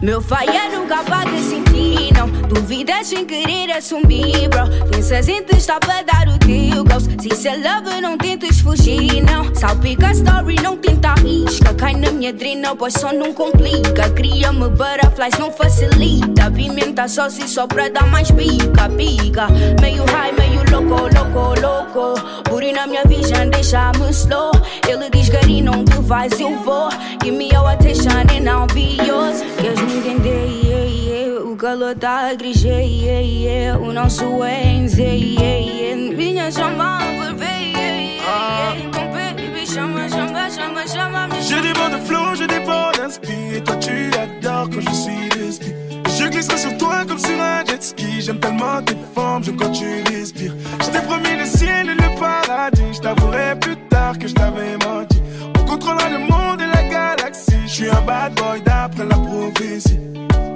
Meu 0.00 0.22
pai 0.22 0.46
nunca 0.72 1.02
paga 1.02 1.36
sem 1.42 1.64
ti, 1.64 2.12
não. 2.16 2.28
Duvidas 2.28 3.08
sem 3.08 3.24
querer 3.24 3.72
assumir, 3.72 4.48
bro. 4.48 4.68
Pensas 4.88 5.28
em 5.28 5.42
testar 5.42 5.80
para 5.80 6.02
dar 6.02 6.28
o 6.28 6.38
teu 6.38 6.84
ghost. 6.84 7.10
Se 7.20 7.28
isso 7.34 7.48
é 7.48 7.56
love, 7.56 8.00
não 8.00 8.16
tentes 8.16 8.60
fugir, 8.60 9.20
não. 9.24 9.52
Salpica 9.52 10.06
a 10.06 10.12
story, 10.12 10.54
não 10.62 10.76
tenta 10.76 11.14
risca. 11.14 11.74
Cai 11.74 11.94
na 11.94 12.12
minha 12.12 12.32
drena, 12.32 12.76
pois 12.76 12.94
só 12.94 13.12
não 13.12 13.34
complica. 13.34 14.08
Cria-me 14.10 14.68
butterflies, 14.68 15.36
não 15.40 15.50
facilita. 15.50 16.52
Pimenta 16.52 17.08
só 17.08 17.28
se 17.28 17.48
só 17.48 17.66
pra 17.66 17.88
dar 17.88 18.06
mais 18.06 18.30
pica, 18.30 18.88
pica. 18.90 19.48
Meio 19.80 20.04
high, 20.04 20.32
meio 20.38 20.57
louco, 20.88 21.08
louco, 21.14 21.60
louco. 21.60 22.14
Buri 22.48 22.72
na 22.72 22.86
minha 22.86 23.04
vision, 23.04 23.50
deixa-me 23.50 24.12
slow. 24.12 24.52
Ele 24.88 25.10
diz, 25.10 25.28
Gary, 25.28 25.60
não 25.62 25.84
tu 25.84 26.00
vais, 26.02 26.38
eu 26.40 26.56
vou. 26.64 26.88
Give 27.22 27.36
me 27.36 27.50
your 27.52 27.68
attention 27.68 28.26
and 28.30 28.48
I'll 28.48 28.66
be 28.74 28.96
yours. 28.96 29.42
Queres 29.58 29.80
me 29.80 29.98
entender? 29.98 30.46
Yeah, 30.46 30.84
yeah. 30.84 31.42
O 31.44 31.56
calor 31.56 31.94
tá 31.94 32.34
gris, 32.34 32.62
yeah, 32.62 32.80
yeah, 32.80 33.20
yeah. 33.20 33.78
O 33.78 33.92
nosso 33.92 34.24
Enze, 34.44 35.02
yeah, 35.02 35.58
yeah. 35.58 36.16
Minha 36.16 36.50
chama, 36.50 36.98
bebê, 36.98 37.44
yeah, 37.44 37.94
yeah, 37.96 38.16
yeah. 38.16 38.84
Então, 38.84 39.10
baby, 39.12 39.66
chama, 39.66 40.08
chama, 40.08 40.50
chama, 40.50 40.86
chama, 40.86 41.26
me 41.28 41.40
J'ai 41.40 41.60
des 41.60 41.72
bords 41.74 41.90
de 41.90 41.98
flow, 42.06 42.34
j'ai 42.34 42.46
des 42.46 42.60
bords 42.60 42.92
d'inspi 42.96 43.56
Et 43.56 43.60
toi 43.60 43.76
tu 43.76 44.10
adores 44.14 44.68
quand 44.70 44.80
je 44.80 44.94
suis 44.94 45.28
de 45.28 45.50
ski 45.50 45.72
Je 45.87 45.87
glisserai 46.38 46.58
sur 46.58 46.76
toi 46.78 47.04
comme 47.06 47.18
sur 47.18 47.40
un 47.40 47.64
jet 47.64 47.82
ski 47.82 48.30
comment 48.40 48.82
tes 48.82 48.96
formes, 49.14 49.42
je 49.42 49.50
quand 49.50 49.70
tu 49.70 50.02
respires. 50.12 50.54
Je 50.80 50.90
t'ai 50.90 51.00
promis 51.00 51.36
le 51.36 51.44
ciel 51.44 51.88
et 51.90 51.94
le 51.94 52.18
paradis. 52.18 52.82
Je 52.92 53.00
t'avouerai 53.00 53.58
plus 53.60 53.76
tard 53.88 54.18
que 54.18 54.28
je 54.28 54.34
t'avais 54.34 54.74
menti. 54.74 55.20
On 55.58 55.64
contrôlera 55.64 56.08
le 56.10 56.18
monde 56.18 56.60
et 56.60 56.66
la 56.66 56.82
galaxie. 56.88 57.62
Je 57.66 57.72
suis 57.72 57.90
un 57.90 58.00
bad 58.02 58.34
boy 58.34 58.62
d'après 58.64 59.04
la 59.04 59.16
prophétie. 59.16 59.98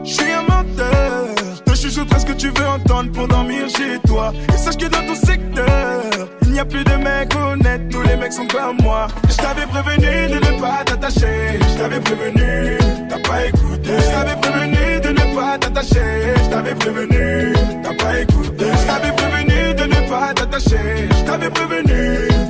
Je 0.04 0.12
suis 0.12 0.32
un 0.32 0.42
menteur. 0.42 1.34
Te 1.64 1.74
chuchoterai 1.74 2.20
ce 2.20 2.26
que 2.26 2.32
tu 2.32 2.48
veux 2.48 2.68
entendre 2.68 3.10
pour 3.12 3.26
dormir 3.26 3.68
chez 3.68 3.98
toi. 4.06 4.32
Et 4.54 4.56
sache 4.56 4.76
que 4.76 4.86
dans 4.86 5.04
ton 5.06 5.14
secteur, 5.14 6.28
il 6.42 6.52
n'y 6.52 6.60
a 6.60 6.64
plus 6.64 6.84
de 6.84 6.94
mecs 6.96 7.34
honnêtes. 7.34 7.88
Tous 7.90 8.02
les 8.02 8.16
mecs 8.16 8.32
sont 8.32 8.46
comme 8.46 8.76
moi. 8.82 9.08
Je 9.28 9.36
t'avais 9.36 9.66
prévenu 9.66 10.28
de 10.28 10.34
ne 10.34 10.60
pas 10.60 10.84
t'attacher. 10.84 11.58
Je 11.60 11.78
t'avais 11.78 12.00
prévenu, 12.00 12.78
t'as 13.08 13.18
pas 13.28 13.46
écouté. 13.46 13.90
Je 13.98 14.10
t'avais 14.10 14.36
prévenu 14.40 15.00
de 15.00 15.08
ne 15.08 15.21
pas 15.42 15.58
t'attacher. 15.58 16.12
Je 16.44 16.50
t'avais 16.50 16.74
prévenu, 16.74 17.52
t'as 17.82 17.94
pas 18.02 18.20
écouté. 18.20 18.64
Je 18.80 18.86
t'avais 18.90 19.12
prévenu 19.20 19.60
de 19.80 19.84
ne 19.94 20.00
pas 20.10 20.34
t'attacher. 20.34 20.86
Je 21.18 21.24
t'avais 21.28 21.50
prévenu, 21.50 22.00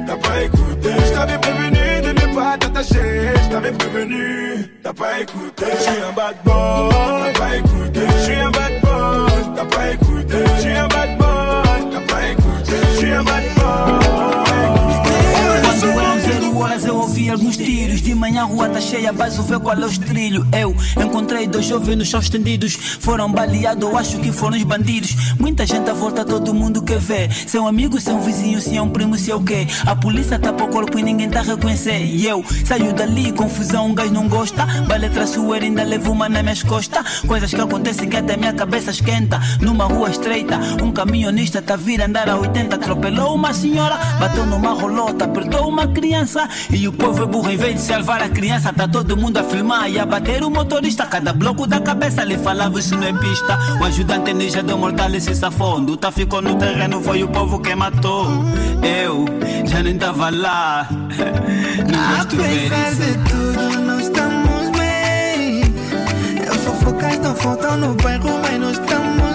t'as 0.06 0.16
pas 0.24 0.36
écouté. 0.46 0.90
Je 1.06 1.12
t'avais 1.16 1.38
prévenu 1.44 1.84
de 2.06 2.10
ne 2.20 2.26
pas 2.36 2.56
t'attacher. 2.60 3.10
Je 3.42 3.48
t'avais 3.52 3.72
prévenu, 3.72 4.24
t'as 4.82 4.92
pas 4.92 5.20
écouté. 5.20 5.66
Je 5.76 5.82
suis 5.86 6.02
un 6.08 6.12
bad 6.18 6.36
boy, 6.44 6.90
t'as 7.24 7.38
pas 7.40 7.56
écouté. 7.60 8.00
Je 8.16 8.22
suis 8.26 8.40
un 8.48 8.50
bad 8.58 8.74
boy, 8.84 9.42
t'as 9.56 9.68
pas 9.74 9.86
écouté. 9.94 10.38
Je 10.56 10.60
suis 10.60 10.76
un 10.84 10.88
bad 10.88 11.01
alguns 17.30 17.56
tiros. 17.56 18.00
De 18.02 18.14
manhã 18.14 18.42
a 18.42 18.44
rua 18.44 18.68
tá 18.68 18.80
cheia, 18.80 19.12
baixo 19.12 19.42
vê 19.42 19.58
qual 19.58 19.76
é 19.76 19.84
os 19.84 19.98
trilhos 19.98 20.46
Eu 20.52 20.74
encontrei 21.04 21.46
dois 21.46 21.66
jovens 21.66 21.96
no 21.96 22.04
chão 22.04 22.20
estendidos. 22.20 22.74
Foram 23.00 23.30
baleados, 23.30 23.94
acho 23.94 24.18
que 24.18 24.32
foram 24.32 24.56
os 24.56 24.62
bandidos. 24.64 25.14
Muita 25.38 25.66
gente 25.66 25.88
à 25.90 25.94
volta, 25.94 26.24
todo 26.24 26.54
mundo 26.54 26.82
quer 26.82 26.98
ver 26.98 27.32
Se 27.32 27.56
é 27.56 27.60
um 27.60 27.66
amigo, 27.66 28.00
se 28.00 28.10
é 28.10 28.12
um 28.12 28.20
vizinho, 28.20 28.60
se 28.60 28.76
é 28.76 28.82
um 28.82 28.88
primo, 28.88 29.16
se 29.16 29.30
é 29.30 29.34
o 29.34 29.42
quê. 29.42 29.66
A 29.86 29.96
polícia 29.96 30.38
tá 30.38 30.52
pro 30.52 30.68
corpo 30.68 30.98
e 30.98 31.02
ninguém 31.02 31.28
tá 31.28 31.40
a 31.40 31.42
reconhecer. 31.42 32.04
E 32.04 32.26
eu 32.26 32.44
saio 32.64 32.92
dali, 32.92 33.32
confusão, 33.32 33.86
um 33.86 33.94
gajo 33.94 34.12
não 34.12 34.28
gosta. 34.28 34.64
Bale 34.86 35.08
traiçoeiro, 35.08 35.64
ainda 35.64 35.82
levo 35.82 36.12
uma 36.12 36.28
nas 36.28 36.42
minhas 36.42 36.62
costas. 36.62 37.20
Coisas 37.20 37.52
que 37.52 37.60
acontecem 37.60 38.08
que 38.08 38.16
até 38.16 38.36
minha 38.36 38.52
cabeça 38.52 38.90
esquenta. 38.90 39.40
Numa 39.60 39.84
rua 39.84 40.10
estreita, 40.10 40.58
um 40.82 40.92
caminhonista 40.92 41.60
tá 41.60 41.76
vir 41.76 42.00
andar 42.00 42.28
a 42.28 42.36
80 42.36 42.76
Atropelou 42.76 43.34
uma 43.34 43.52
senhora, 43.52 43.96
bateu 44.18 44.44
numa 44.46 44.70
rolota 44.70 45.24
Apertou 45.24 45.68
uma 45.68 45.86
criança. 45.86 46.48
E 46.70 46.86
o 46.86 46.92
povo 46.92 47.11
é 47.20 47.26
burro 47.26 47.50
Em 47.50 47.56
vez 47.56 47.74
de 47.74 47.80
salvar 47.80 48.22
a 48.22 48.28
criança, 48.28 48.72
tá 48.72 48.86
todo 48.88 49.16
mundo 49.16 49.38
a 49.38 49.44
filmar. 49.44 49.90
E 49.90 49.98
a 49.98 50.06
bater 50.06 50.42
o 50.42 50.50
motorista, 50.50 51.06
cada 51.06 51.32
bloco 51.32 51.66
da 51.66 51.80
cabeça 51.80 52.24
Lhe 52.24 52.38
falava 52.38 52.78
isso 52.78 52.96
não 52.96 53.06
é 53.06 53.12
pista. 53.12 53.58
O 53.80 53.84
ajudante 53.84 54.32
ninja 54.32 54.62
deu 54.62 54.78
mortal 54.78 55.10
e 55.10 55.20
se 55.20 55.34
safou 55.34 55.80
Duta 55.80 56.10
ficou 56.10 56.40
no 56.40 56.54
terreno, 56.56 57.00
foi 57.02 57.22
o 57.22 57.28
povo 57.28 57.58
que 57.60 57.74
matou. 57.74 58.26
Eu 58.82 59.24
já 59.66 59.82
nem 59.82 59.96
tava 59.96 60.30
lá. 60.30 60.88
Não 61.90 62.20
Apesar 62.22 62.94
de 62.94 63.18
tudo, 63.28 63.80
nós 63.82 64.02
estamos 64.02 64.70
bem. 64.70 65.62
Os 66.50 66.64
fofocas 66.64 67.18
não 67.18 67.34
faltam 67.34 67.76
no 67.76 67.94
bairro, 67.94 68.38
mas 68.42 68.60
nós 68.60 68.78
estamos 68.78 69.31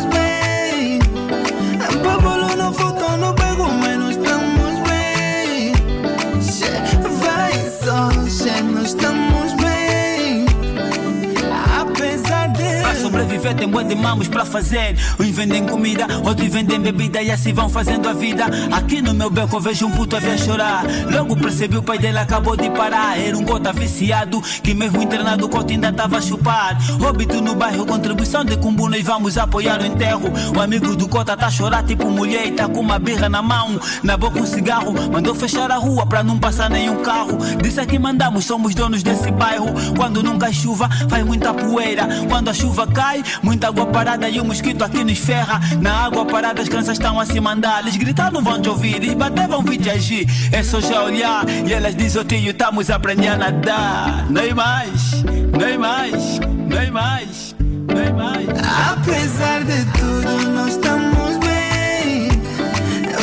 Tem 13.54 13.68
bué 13.68 13.84
de 13.84 13.96
mamos 13.96 14.28
pra 14.28 14.46
fazer. 14.46 14.98
Uns 15.20 15.30
vendem 15.30 15.66
comida, 15.66 16.08
outros 16.24 16.48
vendem 16.48 16.80
bebida 16.80 17.22
E 17.22 17.32
assim 17.32 17.54
vão 17.54 17.70
fazendo 17.70 18.08
a 18.08 18.14
vida. 18.14 18.46
Aqui 18.72 19.02
no 19.02 19.14
meu 19.14 19.30
beco 19.30 19.56
eu 19.56 19.62
vejo 19.62 19.88
um 19.88 19.92
puto 19.92 20.16
a 20.16 20.20
ver 20.20 20.38
chorar. 20.38 20.84
Logo 21.12 21.36
percebi 21.36 21.78
o 21.78 21.84
pai 21.84 21.98
dele 21.98 22.20
acabou 22.20 22.56
de 22.56 22.70
parar. 22.70 23.20
Era 23.20 23.38
um 23.38 23.44
gota 23.44 23.72
viciado 23.74 24.42
Que 24.62 24.74
mesmo 24.74 25.02
internado 25.02 25.46
o 25.46 25.50
coto 25.50 25.72
ainda 25.72 25.92
tava 25.92 26.18
a 26.18 26.22
chupar. 26.22 26.78
Óbito 27.02 27.42
no 27.42 27.56
bairro, 27.56 27.86
contribuição 27.86 28.44
de 28.44 28.58
cumbu 28.58 28.90
Nós 28.90 29.04
vamos 29.04 29.38
apoiar 29.38 29.82
o 29.82 29.86
enterro. 29.86 30.32
O 30.56 30.62
amigo 30.62 30.96
do 30.96 31.08
cota 31.08 31.36
tá 31.36 31.48
a 31.48 31.52
chorar 31.52 31.84
tipo 31.84 32.10
mulher 32.10 32.48
E 32.48 32.52
tá 32.52 32.68
com 32.68 32.80
uma 32.80 33.00
birra 33.00 33.30
na 33.30 33.42
mão. 33.42 33.80
Na 34.04 34.18
boca 34.18 34.40
um 34.40 34.46
cigarro 34.46 34.94
Mandou 35.12 35.34
fechar 35.34 35.72
a 35.72 35.78
rua 35.78 36.06
pra 36.06 36.24
não 36.24 36.38
passar 36.38 36.70
nenhum 36.70 37.02
carro. 37.02 37.38
Disse 37.62 37.86
que 37.86 37.98
mandamos, 37.98 38.46
somos 38.46 38.76
donos 38.76 39.04
desse 39.04 39.32
bairro. 39.32 39.68
Quando 39.96 40.22
não 40.22 40.38
cai 40.38 40.54
chuva, 40.54 40.90
faz 41.10 41.26
muita 41.26 41.54
poeira. 41.54 42.08
Quando 42.30 42.50
a 42.50 42.54
chuva 42.54 42.88
cai, 42.88 43.24
muita 43.42 43.68
água 43.68 43.86
parada 43.86 44.30
E 44.30 44.40
o 44.40 44.46
mosquito 44.46 44.84
aqui 44.84 45.04
nos 45.04 45.18
ferra. 45.18 45.60
Na 45.82 46.06
água 46.06 46.26
parada 46.26 46.62
as 46.62 46.70
crianças 46.70 46.94
estão 46.94 47.20
a 47.20 47.26
se 47.26 47.40
mandar 47.40 47.82
Eles 47.82 47.96
gritar 47.98 48.32
não 48.32 48.44
vão 48.44 48.62
te 48.62 48.70
ouvir, 48.70 48.96
eles 48.96 49.14
bater 49.14 49.48
vão 49.48 49.64
vir 49.64 49.78
te 49.78 49.90
agir. 49.90 50.28
É 50.52 50.64
só 50.64 50.80
já 50.82 51.04
olhar. 51.04 51.46
E 51.66 51.74
elas 51.74 51.96
dizem, 51.96 52.22
ô 52.22 52.26
tio, 52.26 52.52
estamos 52.52 52.90
a 52.90 52.96
aprender 52.96 53.28
a 53.28 53.38
nadar 53.38 54.28
Nem 54.30 54.54
mais, 54.54 55.24
nem 55.58 55.78
mais, 55.78 56.40
nem 56.40 56.92
mais, 56.92 57.56
nem 57.94 58.14
mais. 58.14 58.48
Apesar 58.92 59.64
de 59.64 59.86
tudo, 59.98 60.52
nós 60.52 60.70
estamos 60.70 61.38
bem. 61.38 62.30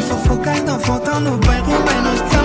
Fofocas 0.09 0.63
não 0.65 0.79
faltam 0.81 1.21
no 1.21 1.39
bairro, 1.39 1.73
mas 1.85 2.05
nós 2.05 2.15
estamos 2.15 2.44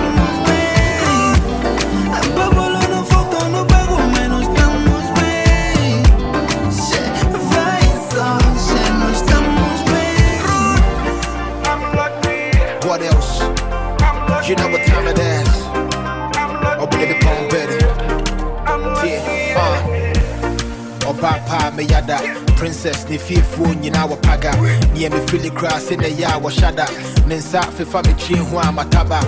me 21.80 21.86
yada. 21.86 22.18
Princess 22.56 23.08
ni 23.08 23.18
fifu 23.18 23.66
nyina 23.74 24.06
wa 24.06 24.16
paga. 24.16 24.52
Niye 24.92 25.10
me 25.10 25.26
fili 25.26 25.50
grass 25.50 25.90
in 25.90 26.00
the 26.00 26.10
ya 26.10 26.38
wa 26.38 26.50
shada. 26.50 26.86
Nensa 27.26 27.62
fefa 27.62 28.02
me 28.06 28.14
chin 28.14 28.36
ho 28.36 28.60
amataba. 28.60 29.20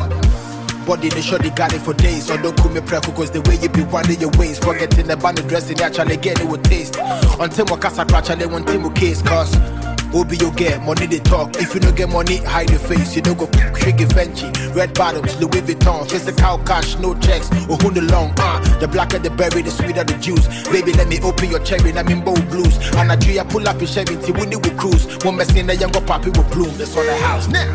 Body 0.87 1.09
the 1.09 1.23
shoddy 1.23 1.51
got 1.51 1.73
it 1.73 1.81
for 1.81 1.95
days. 1.95 2.27
So 2.27 2.37
don't 2.37 2.57
call 2.57 2.71
me 2.71 2.81
preco 2.81 3.15
cause 3.15 3.31
the 3.31 3.41
way 3.43 3.57
you 3.57 3.69
be 3.69 3.83
winding 3.83 4.21
your 4.21 4.31
ways. 4.39 4.59
Forgetting 4.59 5.07
the 5.07 5.17
band 5.17 5.47
dressing 5.49 5.81
actually 5.81 6.17
get 6.17 6.41
it 6.41 6.49
with 6.49 6.63
taste. 6.65 6.97
Until 7.41 7.67
my 7.67 7.77
casa 7.77 8.05
crash, 8.05 8.31
I 8.31 8.47
want 8.47 8.67
Timo 8.67 8.95
case 8.95 9.23
cause. 9.23 9.82
Obi 10.15 10.37
you 10.37 10.51
get 10.53 10.83
money 10.83 11.07
they 11.07 11.21
talk. 11.21 11.57
If 11.57 11.75
you 11.75 11.81
don't 11.81 11.97
get 11.97 12.09
money, 12.09 12.37
hide 12.37 12.71
your 12.71 12.79
face. 12.79 13.17
You 13.17 13.23
don't 13.23 13.39
go 13.39 13.47
Shiggy 13.47 14.07
Fenty, 14.07 14.49
red 14.77 14.95
bottoms, 14.95 15.35
Louis 15.41 15.63
Vuitton, 15.63 16.09
physical 16.09 16.59
cash, 16.59 16.97
no 16.99 17.15
checks, 17.19 17.51
or 17.69 17.77
who 17.79 17.91
the 17.91 18.03
long. 18.03 18.33
Uh, 18.39 18.61
the 18.79 18.87
blacker 18.87 19.19
the 19.19 19.31
berry, 19.31 19.63
the 19.63 19.71
sweeter 19.71 20.05
the 20.05 20.15
juice. 20.19 20.47
Baby, 20.69 20.93
let 20.93 21.09
me 21.09 21.19
open 21.23 21.51
your 21.51 21.61
cherry, 21.61 21.93
I'm 21.93 22.09
in 22.09 22.23
bold 22.23 22.49
blues. 22.49 22.77
And 22.95 23.11
I 23.11 23.17
dream, 23.17 23.45
pull 23.49 23.67
up 23.67 23.81
your 23.81 23.89
Chevy, 23.89 24.17
till 24.23 24.35
we 24.35 24.47
will 24.47 24.77
cruise. 24.79 25.07
One 25.25 25.37
mess 25.37 25.53
the 25.53 25.75
younger 25.75 26.01
poppy 26.01 26.31
will 26.31 26.49
bloom. 26.51 26.77
That's 26.79 26.97
on 26.97 27.07
the 27.07 27.17
house 27.17 27.49
now. 27.49 27.75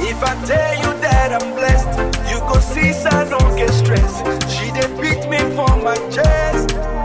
If 0.00 0.22
I 0.22 0.34
tell 0.44 0.74
you 0.76 1.00
that 1.00 1.42
I'm 1.42 1.54
blessed, 1.54 1.94
you 2.30 2.38
go 2.40 2.58
see, 2.60 2.92
so 2.92 3.10
don't 3.30 3.56
get 3.56 3.70
stressed. 3.70 4.24
She 4.50 4.72
did 4.72 4.90
beat 5.00 5.28
me 5.28 5.38
for 5.54 5.76
my 5.82 5.96
chest. 6.10 6.95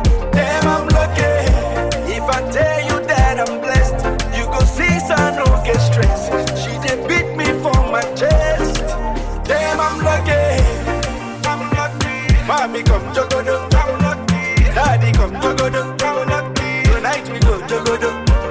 Mommy 12.51 12.83
come. 12.83 13.01
Daddy 13.13 15.11
come. 15.13 15.31
Tonight 15.39 17.29
we 17.31 17.39
go. 17.39 17.61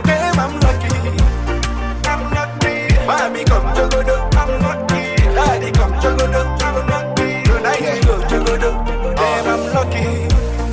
Damn, 0.04 0.40
I'm 0.40 0.58
lucky. 0.58 0.88
I'm 2.08 2.22
lucky. 2.32 2.96
Mommy 3.04 3.44
come. 3.44 3.74
Daddy 5.34 5.70
come. 5.72 5.92
Tonight 6.00 7.80
we 7.92 8.00
go. 8.00 8.70
Damn, 9.16 9.46
I'm 9.46 9.62
lucky. 9.74 10.06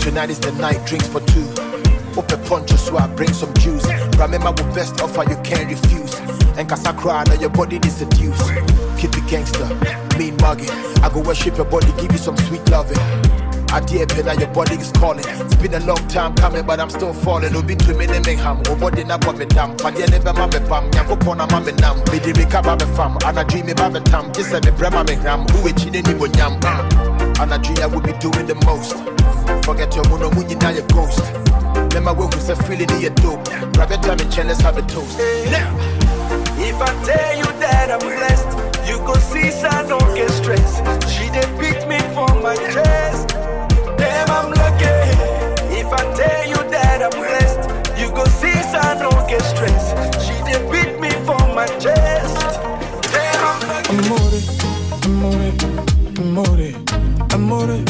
Tonight 0.01 0.29
is 0.29 0.39
the 0.39 0.53
night, 0.53 0.85
drinks 0.85 1.07
for 1.07 1.19
two. 1.19 1.45
Open 2.17 2.41
poncho, 2.45 2.77
so 2.77 2.97
I 2.97 3.07
bring 3.07 3.33
some 3.33 3.53
juice. 3.55 3.85
Remember, 4.17 4.51
what 4.51 4.73
best 4.73 5.01
offer 5.01 5.29
you 5.29 5.35
can't 5.43 5.69
refuse. 5.69 6.46
And 6.57 6.67
Casacra, 6.67 7.23
now 7.27 7.39
your 7.39 7.51
body 7.51 7.77
is 7.77 7.97
seduce. 7.97 8.41
Keep 8.99 9.15
it 9.15 9.27
gangster, 9.27 9.67
mean 10.17 10.35
mugging. 10.37 10.71
I 11.03 11.09
go 11.13 11.21
worship 11.21 11.55
your 11.55 11.65
body, 11.65 11.91
give 12.01 12.11
you 12.11 12.17
some 12.17 12.35
sweet 12.37 12.67
loving. 12.71 12.97
I 13.69 13.79
dear 13.81 14.07
now 14.23 14.33
your 14.33 14.47
body 14.47 14.75
is 14.75 14.91
calling. 14.93 15.23
It's 15.27 15.55
been 15.55 15.75
a 15.75 15.79
long 15.85 16.01
time 16.07 16.33
coming, 16.33 16.65
but 16.65 16.79
I'm 16.79 16.89
still 16.89 17.13
falling. 17.13 17.55
Obi 17.55 17.75
to 17.75 17.93
me, 17.93 18.07
name 18.07 18.23
ham. 18.39 18.63
Oh, 18.67 18.75
body 18.75 19.03
na 19.03 19.17
me 19.17 19.45
dam. 19.45 19.77
Padia 19.77 20.09
never 20.09 20.33
mamma 20.33 20.59
pam. 20.67 20.89
Yanko 20.93 21.15
pona 21.17 21.47
mamma 21.51 21.73
nam. 21.73 21.99
Me 22.11 22.17
de 22.17 22.33
rika 22.33 22.63
babe 22.63 22.89
fam. 22.95 23.17
And 23.25 23.37
I 23.37 23.43
dream 23.43 23.69
about 23.69 23.93
the 23.93 23.99
tam. 23.99 24.33
Say 24.33 24.59
me 24.61 24.71
brema 24.71 25.07
me 25.07 25.15
gram. 25.15 25.45
Who 25.49 25.67
it 25.67 25.77
chine 25.77 26.01
ni 26.01 26.01
bo 26.01 26.25
nyam. 26.25 26.57
And 27.39 27.53
I 27.53 27.57
dream 27.57 27.77
I 27.79 27.85
will 27.85 28.01
be 28.01 28.13
doing 28.13 28.47
the 28.47 28.55
most. 28.65 28.93
Forget 29.63 29.93
your 29.93 30.09
mono 30.09 30.31
you 30.41 30.55
now 30.55 30.69
your 30.71 30.87
ghost. 30.87 31.21
Remember 31.93 32.13
when 32.13 32.29
we 32.31 32.39
said 32.39 32.57
feeling 32.65 32.89
in 32.89 33.01
your 33.01 33.11
dope. 33.11 33.45
Your 33.77 34.01
time 34.01 34.19
and 34.19 34.47
let's 34.47 34.61
have 34.61 34.77
a 34.77 34.81
toast. 34.81 35.19
Now. 35.51 35.97
If 36.59 36.81
I 36.81 36.91
tell 37.05 37.37
you 37.37 37.45
that 37.59 37.91
I'm 37.91 37.99
blessed, 37.99 38.49
you 38.87 38.97
go 39.05 39.13
see, 39.15 39.51
so 39.51 39.67
I 39.67 39.83
don't 39.87 40.13
get 40.15 40.29
stressed. 40.31 40.83
She 41.09 41.29
did 41.29 41.49
beat 41.59 41.87
me 41.87 41.99
for 42.15 42.27
my 42.41 42.55
chest. 42.73 43.29
Damn, 43.97 44.29
I'm 44.29 44.51
lucky. 44.51 44.87
If 45.79 45.91
I 45.93 46.03
tell 46.15 46.43
you 46.47 46.59
that 46.71 47.03
I'm 47.03 47.15
blessed, 47.19 47.63
you 47.99 48.09
go 48.11 48.25
see, 48.25 48.57
so 48.71 48.77
I 48.79 48.95
don't 48.99 49.27
get 49.29 49.41
stressed. 49.41 49.95
She 50.25 50.35
did 50.47 50.63
beat 50.71 50.99
me 50.99 51.11
for 51.25 51.39
my 51.53 51.67
chest. 51.79 52.59
Damn, 53.13 53.43
I'm 53.49 53.59
lucky. 53.69 53.89
Amore, 53.97 54.41
amore, 55.05 55.49
amore, 56.17 56.75
amore. 57.33 57.83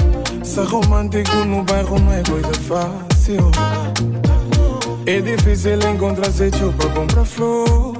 Romântico 0.58 1.36
no 1.46 1.64
bairro 1.64 2.00
não 2.00 2.12
é 2.12 2.24
coisa 2.24 2.52
fácil. 2.68 3.52
É 5.06 5.22
difícil 5.22 5.80
encontrar 5.88 6.32
sítio 6.32 6.74
para 6.74 6.90
comprar 6.90 7.26
flor. 7.26 7.97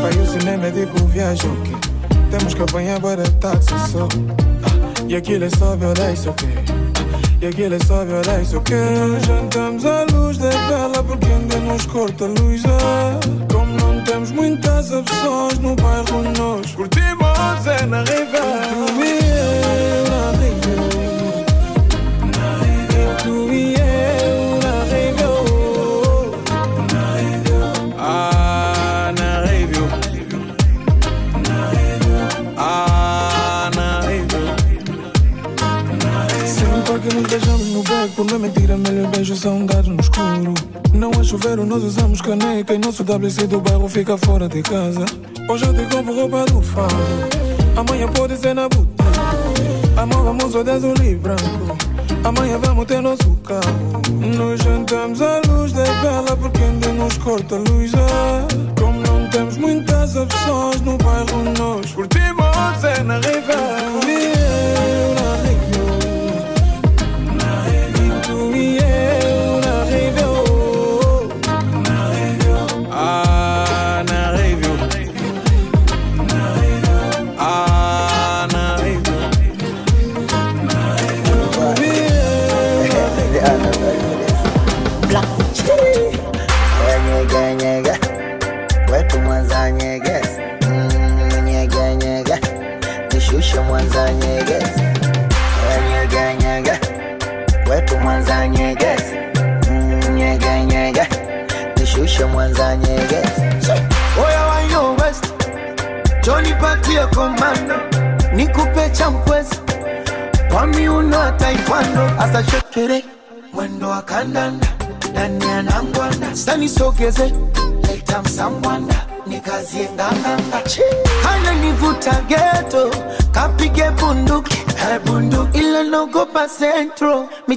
Pai, 0.00 0.10
o 0.22 0.26
cinema 0.26 0.66
é 0.66 0.70
tipo 0.70 1.04
viagem 1.06 1.50
que 1.62 2.18
temos 2.30 2.54
que 2.54 2.62
apanhar 2.62 3.00
para 3.00 3.22
táxi 3.40 3.68
só. 3.90 4.04
Ah, 4.64 5.02
E 5.08 5.16
aquilo 5.16 5.44
é 5.44 5.50
só 5.50 5.76
violência, 5.76 6.30
ok? 6.30 6.48
E 7.42 7.46
aquilo 7.46 7.74
é 7.74 7.78
só 7.86 8.04
violência, 8.04 8.58
ok? 8.58 8.76
Jantamos 9.26 9.84
à 9.86 10.04
luz 10.12 10.38
da 10.38 10.50
vela 10.50 11.02
porque 11.04 11.26
ainda 11.26 11.56
nos 11.58 11.86
corta 11.86 12.24
a 12.24 12.28
luz. 12.28 12.62
ah. 12.66 13.20
Como 13.52 13.72
não 13.76 14.02
temos 14.04 14.30
muitas 14.30 14.90
opções 14.92 15.58
no 15.58 15.74
bairro, 15.76 16.22
nós 16.38 16.70
curtimos 16.74 17.66
é 17.66 17.86
na 17.86 17.98
riva. 18.02 19.19
Beijos 39.20 39.40
são 39.40 39.66
dados 39.66 39.86
no 39.86 40.00
escuro. 40.00 40.54
Não 40.94 41.10
é 41.10 41.22
chuveiro, 41.22 41.66
nós 41.66 41.84
usamos 41.84 42.22
caneca 42.22 42.72
e 42.72 42.78
nosso 42.78 43.02
WC 43.02 43.46
do 43.46 43.60
bairro 43.60 43.86
fica 43.86 44.16
fora 44.16 44.48
de 44.48 44.62
casa. 44.62 45.04
Hoje 45.46 45.66
eu 45.66 45.74
te 45.74 45.94
compro 45.94 46.14
roupa 46.14 46.46
do 46.46 46.62
fado, 46.62 46.94
amanhã 47.76 48.08
pode 48.08 48.38
ser 48.38 48.54
na 48.54 48.66
boutique. 48.66 48.90
Amor, 49.94 50.24
vamos 50.24 50.54
ao 50.54 50.62
azul 50.62 50.94
e 51.02 51.14
branco, 51.16 51.76
amanhã 52.24 52.58
vamos 52.60 52.86
ter 52.86 53.02
nosso 53.02 53.30
carro. 53.44 54.00
Nos 54.10 54.58
jantamos 54.62 55.20
à 55.20 55.42
luz 55.48 55.72
da 55.72 55.84
vela 55.84 56.36
porque 56.38 56.62
ainda 56.62 56.88
nos 56.94 57.18
corta 57.18 57.56
a 57.56 57.58
luz. 57.58 57.92
ah. 57.96 58.48
Como 58.80 59.00
não 59.00 59.28
temos 59.28 59.58
muitas 59.58 60.16
opções 60.16 60.80
no 60.80 60.96
bairro, 60.96 61.44
nós 61.58 61.92
curtimos 61.92 62.84
é 62.84 63.02
na 63.02 63.16
riva. 63.16 63.79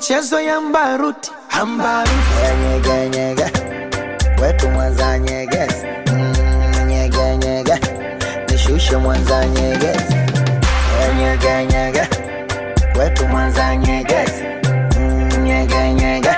michezo 0.03 0.39
ya 0.41 0.61
mbaruti. 0.61 1.31
Ambaruti 1.61 2.13
nyegenyege 2.63 3.45
wetu 4.41 4.69
mwanza 4.69 5.19
nyegezi 5.19 5.85
mm, 6.11 6.87
nyegenyege 6.87 7.73
nishushe 8.51 8.97
mwanza 8.97 9.45
nyegezi 9.45 10.15
eh, 11.01 11.15
nyegenyege 11.19 12.07
wetu 12.99 13.27
mwanza 13.27 13.75
nyegezi 13.75 14.43
mm, 14.99 15.43
nyegenyege 15.43 16.29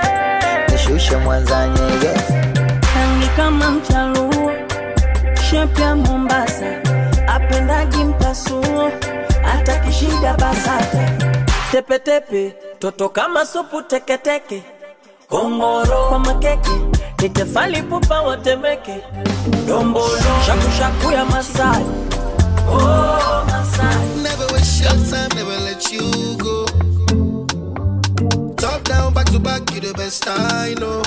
nishushe 0.72 1.16
mwanza 1.16 1.68
nyegezi 1.68 2.32
nani 2.94 3.26
kama 3.36 3.70
mchaluo 3.70 4.52
shepya 5.50 5.96
mombasa. 5.96 6.66
Apendagi 7.26 8.04
mpasuo 8.04 8.90
atakishida 9.54 10.34
basata. 10.34 11.10
Tepetepe 11.72 12.20
tepe. 12.50 12.65
Toto 12.78 13.08
kama 13.08 13.46
supu 13.46 13.82
teketeke 13.82 14.62
kongoro 15.28 16.08
kwa 16.08 16.18
makeke 16.18 16.70
nikefali 17.22 17.82
pupa 17.82 18.20
watemeke 18.22 18.96
dombolo 19.66 20.18
shakushaku 20.46 21.12
ya 21.12 21.24
masai 21.24 21.84
oh, 22.70 23.44
masai 23.46 23.96
Never 24.22 24.46
waste 24.52 24.82
your 24.82 24.92
time, 25.10 25.28
never 25.36 25.58
let 25.64 25.92
you 25.92 26.36
go. 26.38 26.66
Top 28.56 28.82
down, 28.84 29.14
back 29.14 29.26
to 29.26 29.38
back, 29.38 29.70
you 29.74 29.80
the 29.80 29.92
best 29.96 30.26
I 30.28 30.74
know. 30.74 31.02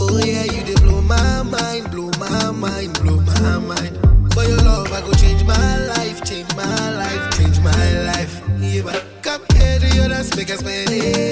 Oh 0.00 0.18
yeah, 0.18 0.44
you 0.44 0.62
did 0.64 0.80
blow 0.82 1.00
my 1.02 1.42
mind, 1.42 1.90
blow 1.90 2.10
my 2.18 2.50
mind, 2.52 2.92
blow 3.00 3.16
my 3.20 3.58
mind. 3.58 3.96
For 4.34 4.44
your 4.44 4.58
love, 4.58 4.92
I 4.92 5.00
go 5.00 5.12
change 5.14 5.42
my 5.44 5.56
make 10.40 10.50
us 10.52 10.62
ego. 10.66 11.29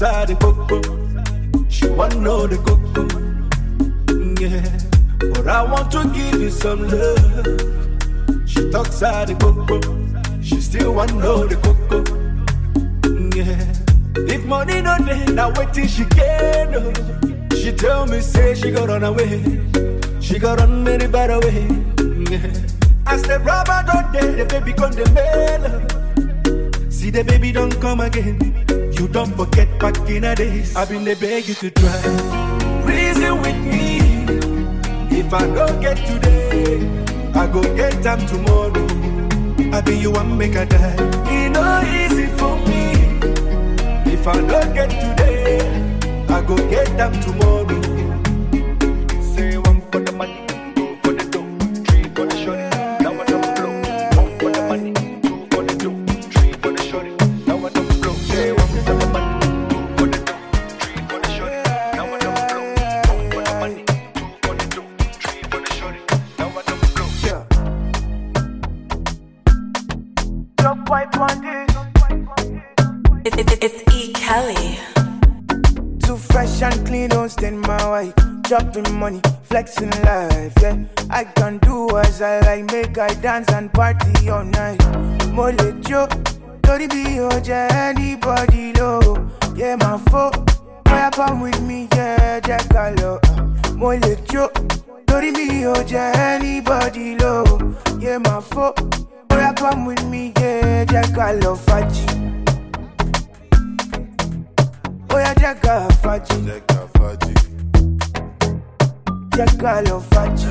The 0.00 0.36
coco. 0.40 0.80
She 1.68 1.88
want 1.88 2.18
know 2.18 2.46
the 2.46 2.56
coco. 2.58 3.04
Yeah, 4.40 5.30
but 5.32 5.46
I 5.46 5.62
want 5.62 5.92
to 5.92 6.04
give 6.12 6.40
you 6.40 6.50
some 6.50 6.88
love. 6.88 8.48
She 8.48 8.70
talks 8.70 8.98
the 8.98 9.36
coco. 9.38 9.80
She 10.42 10.60
still 10.60 10.94
want 10.94 11.14
know 11.14 11.46
the 11.46 11.56
coco. 11.56 12.02
Yeah, 13.36 14.34
if 14.34 14.44
money 14.44 14.80
no 14.82 14.98
day, 14.98 15.24
now 15.32 15.52
wait 15.56 15.72
till 15.72 15.86
she 15.86 16.04
get 16.06 16.70
no. 16.70 16.92
She 17.56 17.72
tell 17.72 18.06
me 18.06 18.20
say 18.20 18.54
she 18.54 18.72
got 18.72 18.88
run 18.88 19.04
away. 19.04 19.60
She 20.20 20.38
got 20.38 20.58
run 20.58 20.82
many 20.82 21.06
bad 21.06 21.30
away. 21.30 21.68
Yeah. 22.30 22.50
As 23.06 23.22
the 23.22 23.38
rubber 23.44 23.84
don't 23.86 24.12
day, 24.12 24.34
the 24.34 24.44
baby 24.44 24.72
gone 24.72 24.90
the 24.90 25.08
mail. 25.14 26.90
See 26.90 27.10
the 27.10 27.22
baby 27.22 27.52
don't 27.52 27.80
come 27.80 28.00
again. 28.00 28.53
Don't 29.14 29.32
forget 29.36 29.68
back 29.78 29.96
in 30.10 30.22
the 30.22 30.34
days. 30.34 30.74
I've 30.74 30.88
been 30.88 31.04
the 31.04 31.14
beg 31.14 31.46
you 31.46 31.54
to 31.54 31.70
try. 31.70 32.02
Reason 32.82 33.40
with 33.42 33.60
me. 33.62 34.00
If 35.16 35.32
I 35.32 35.46
don't 35.54 35.80
get 35.80 35.98
today, 35.98 36.82
I 37.32 37.46
go 37.46 37.62
get 37.76 38.02
them 38.02 38.18
tomorrow. 38.26 38.84
I 39.72 39.80
be 39.82 39.98
you 39.98 40.10
one 40.10 40.36
make 40.36 40.56
a 40.56 40.66
die. 40.66 40.96
It 41.30 41.50
no 41.50 41.62
easy 41.94 42.26
for 42.38 42.58
me. 42.66 42.90
If 44.12 44.26
I 44.26 44.34
don't 44.34 44.74
get 44.74 44.90
today, 44.90 45.60
I 46.28 46.42
go 46.42 46.56
get 46.68 46.88
them 46.96 47.12
tomorrow. 47.20 47.83
Dropping 78.72 78.98
money, 78.98 79.20
flexing 79.42 79.90
life, 80.02 80.52
yeah. 80.62 80.76
I 81.10 81.24
can 81.24 81.58
do 81.58 81.96
as 81.98 82.22
I 82.22 82.40
like, 82.40 82.64
make 82.72 82.96
I 82.96 83.08
dance 83.14 83.50
and 83.52 83.70
party 83.72 84.30
all 84.30 84.42
night. 84.42 84.80
Mole 85.32 85.52
Joe, 85.82 86.08
Tori 86.62 86.86
be 86.88 87.04
oja 87.20 87.70
anybody 87.70 88.72
low. 88.72 89.00
Yeah, 89.54 89.76
my 89.76 89.98
foe, 90.08 90.30
boy, 90.84 91.08
come 91.12 91.40
with 91.42 91.60
me, 91.60 91.88
yeah, 91.92 92.40
Jack 92.40 92.68
Gallo. 92.70 93.20
Mole 93.74 94.00
Joe, 94.30 94.48
Tori 95.06 95.30
be 95.30 95.46
oja 95.68 96.16
anybody 96.16 97.16
low. 97.18 97.44
Yeah, 98.00 98.16
my 98.18 98.40
foe, 98.40 98.72
boy, 99.28 99.52
come 99.56 99.84
with 99.84 100.02
me, 100.06 100.32
yeah, 100.38 100.84
Jack 100.86 101.12
Gallo, 101.14 101.54
Faji. 101.54 102.24
Jaga 105.34 105.34
faji 105.34 105.40
Jaga 105.40 105.88
faji 106.02 106.36
Jaga 106.46 106.88
faji 106.96 107.53
Faji 109.34 110.46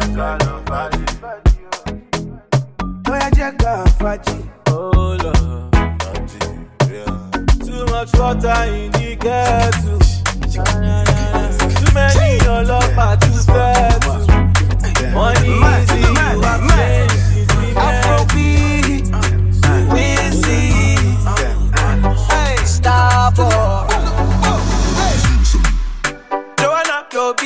Oya 3.09 3.29
jaga 3.31 3.85
faji 3.99 4.49
Oh 4.67 5.17
Lord, 5.23 5.73
too 7.65 7.85
much 7.85 8.11
water 8.19 8.63
in 8.73 8.91
the 8.91 9.15
kettle. 9.23 9.99
Too 10.53 11.89
many 11.93 12.39
ọlọ́pàá 12.55 13.07
too 13.21 13.39
fẹ́ẹ̀tù. 13.51 14.13
Money 15.13 15.51
easy, 15.69 15.99
you 15.99 16.41
have 16.41 16.63
changed. 16.69 17.02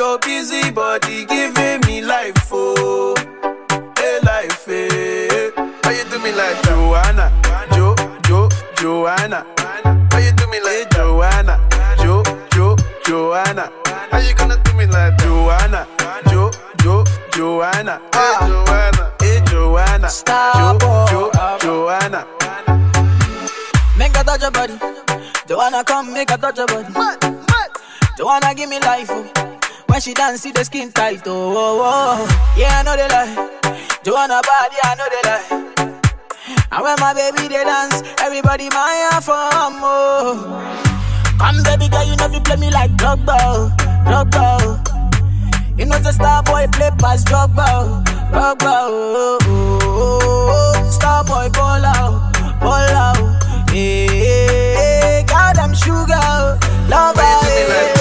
your 0.00 0.18
busy 0.20 0.70
body 0.70 1.26
giving 1.26 1.78
me 1.86 2.00
life, 2.00 2.48
oh, 2.50 3.14
hey 3.98 4.18
life, 4.24 4.66
eh. 4.66 5.50
How 5.84 5.90
you 5.90 6.04
do 6.08 6.18
me 6.20 6.32
like 6.32 6.56
Joanna, 6.62 7.28
Jo, 7.74 7.94
Jo, 8.24 8.48
Joanna? 8.76 9.44
How 10.10 10.18
you 10.18 10.32
do 10.32 10.46
me 10.48 10.58
like 10.62 10.86
eh, 10.86 10.96
Joanna, 10.96 11.60
Jo, 11.98 12.22
Jo, 12.50 12.76
Joanna? 13.04 13.70
How 14.10 14.18
you 14.20 14.34
gonna 14.36 14.56
do 14.64 14.72
me 14.72 14.86
like 14.86 15.18
Joanna, 15.18 15.86
Jo, 16.30 16.50
Jo, 16.80 17.04
Joanna? 17.34 18.00
Hey 18.14 18.36
Joanna, 18.48 19.12
hey 19.20 19.42
Joanna, 19.50 20.08
Jo, 20.80 21.10
Jo, 21.10 21.58
Joanna? 21.60 22.26
Make 23.98 24.16
a 24.16 24.24
touch 24.24 24.40
your 24.40 24.50
body. 24.50 24.78
Joanna 25.46 25.84
come 25.84 26.14
make 26.14 26.30
a 26.30 26.38
touch 26.38 26.56
your 26.56 26.66
body. 26.68 26.90
Joanna 28.16 28.54
give 28.54 28.70
me 28.70 28.80
life. 28.80 29.10
Oh. 29.10 29.49
When 29.90 30.00
she 30.00 30.14
dance, 30.14 30.42
see 30.42 30.52
the 30.52 30.64
skin 30.64 30.92
tight, 30.92 31.26
oh, 31.26 31.52
oh, 31.52 31.82
oh. 31.82 32.54
Yeah, 32.56 32.78
I 32.78 32.82
know 32.84 32.94
they 32.94 33.08
lie. 33.08 33.34
Joanna 34.04 34.40
bad, 34.40 34.70
yeah, 34.70 34.86
I 34.86 34.94
know 34.94 35.08
they 35.10 35.22
lie. 35.26 35.70
And 36.70 36.82
when 36.84 36.96
my 37.00 37.12
baby 37.12 37.48
they 37.48 37.64
dance, 37.64 38.00
everybody 38.22 38.68
my 38.68 39.18
for 39.20 39.34
oh. 39.34 39.74
more. 39.82 41.40
Come 41.40 41.60
baby 41.64 41.88
girl, 41.90 42.04
you 42.04 42.14
know 42.14 42.28
you 42.28 42.40
play 42.40 42.54
me 42.54 42.70
like 42.70 42.92
Drogba, 42.92 43.74
Drogba. 44.06 45.76
You 45.76 45.86
know 45.86 45.98
the 45.98 46.12
star 46.12 46.44
boy 46.44 46.68
play 46.70 46.90
pass 46.96 47.24
Drogba, 47.24 48.04
Drogba. 48.30 48.72
Oh, 48.86 49.38
oh, 49.42 49.78
oh. 49.82 50.90
Star 50.90 51.24
boy 51.24 51.48
ball 51.50 51.84
out, 51.84 52.32
ball 52.60 52.94
out. 52.94 53.70
Hey, 53.70 54.06
hey, 54.06 54.74
hey. 54.78 55.24
God, 55.26 55.58
I'm 55.58 55.74
sugar, 55.74 56.58
lover. 56.88 57.22
Yeah. 57.22 57.99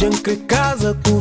Jank 0.00 0.46
casa 0.48 0.94
tu 1.02 1.20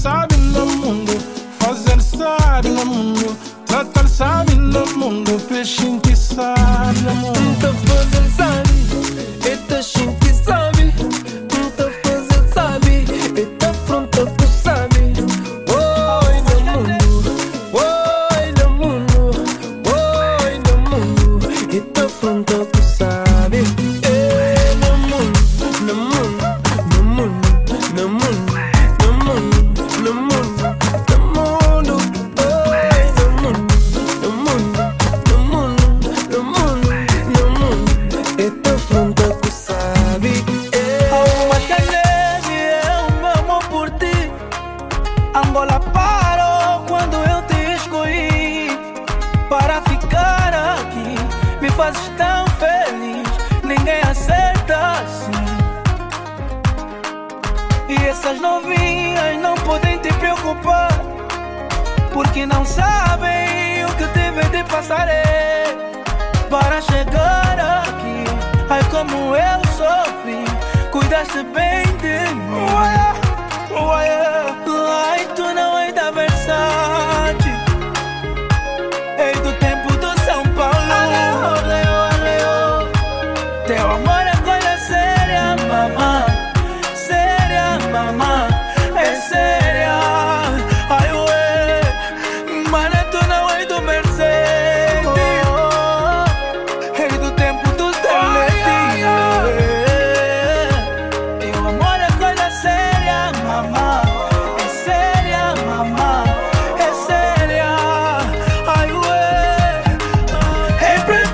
sabendo 0.00 0.64
mundo, 0.64 1.12
fazendo 1.58 2.02
sabendo 2.02 2.86
mundo, 2.86 3.36
tratar 3.66 4.08
sabendo 4.08 4.86
mundo, 4.96 5.32
peixinho. 5.46 5.99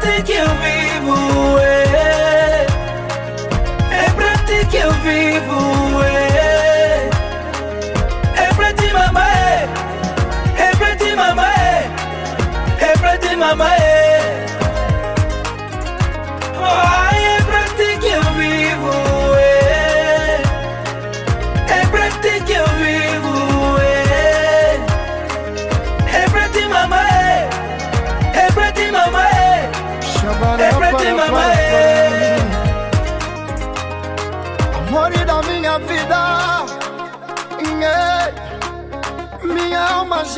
ti 0.06 0.22
que 0.22 0.32
eu 0.32 0.48
vivo, 0.48 1.58
é, 1.58 2.66
é 3.90 4.10
pra 4.14 4.32
ti 4.46 4.64
que 4.70 4.76
eu 4.76 4.92
vivo. 4.92 5.65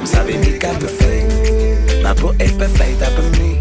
Me 0.00 0.06
sabe 0.06 0.38
me 0.38 0.52
cá 0.58 0.68
perfeito 0.74 1.34
Mas 2.02 2.20
pô 2.20 2.34
é 2.38 2.48
perfeita 2.48 3.10
pra 3.10 3.22
mim 3.38 3.58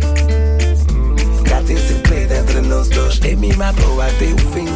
Já 1.47 1.61
tem 1.61 1.77
segredo 1.77 2.33
entre 2.33 2.61
nós 2.61 2.89
dois 2.89 3.19
E 3.23 3.36
me 3.36 3.55
ma 3.55 3.69
até 3.69 4.25
o 4.25 4.38
fim 4.51 4.67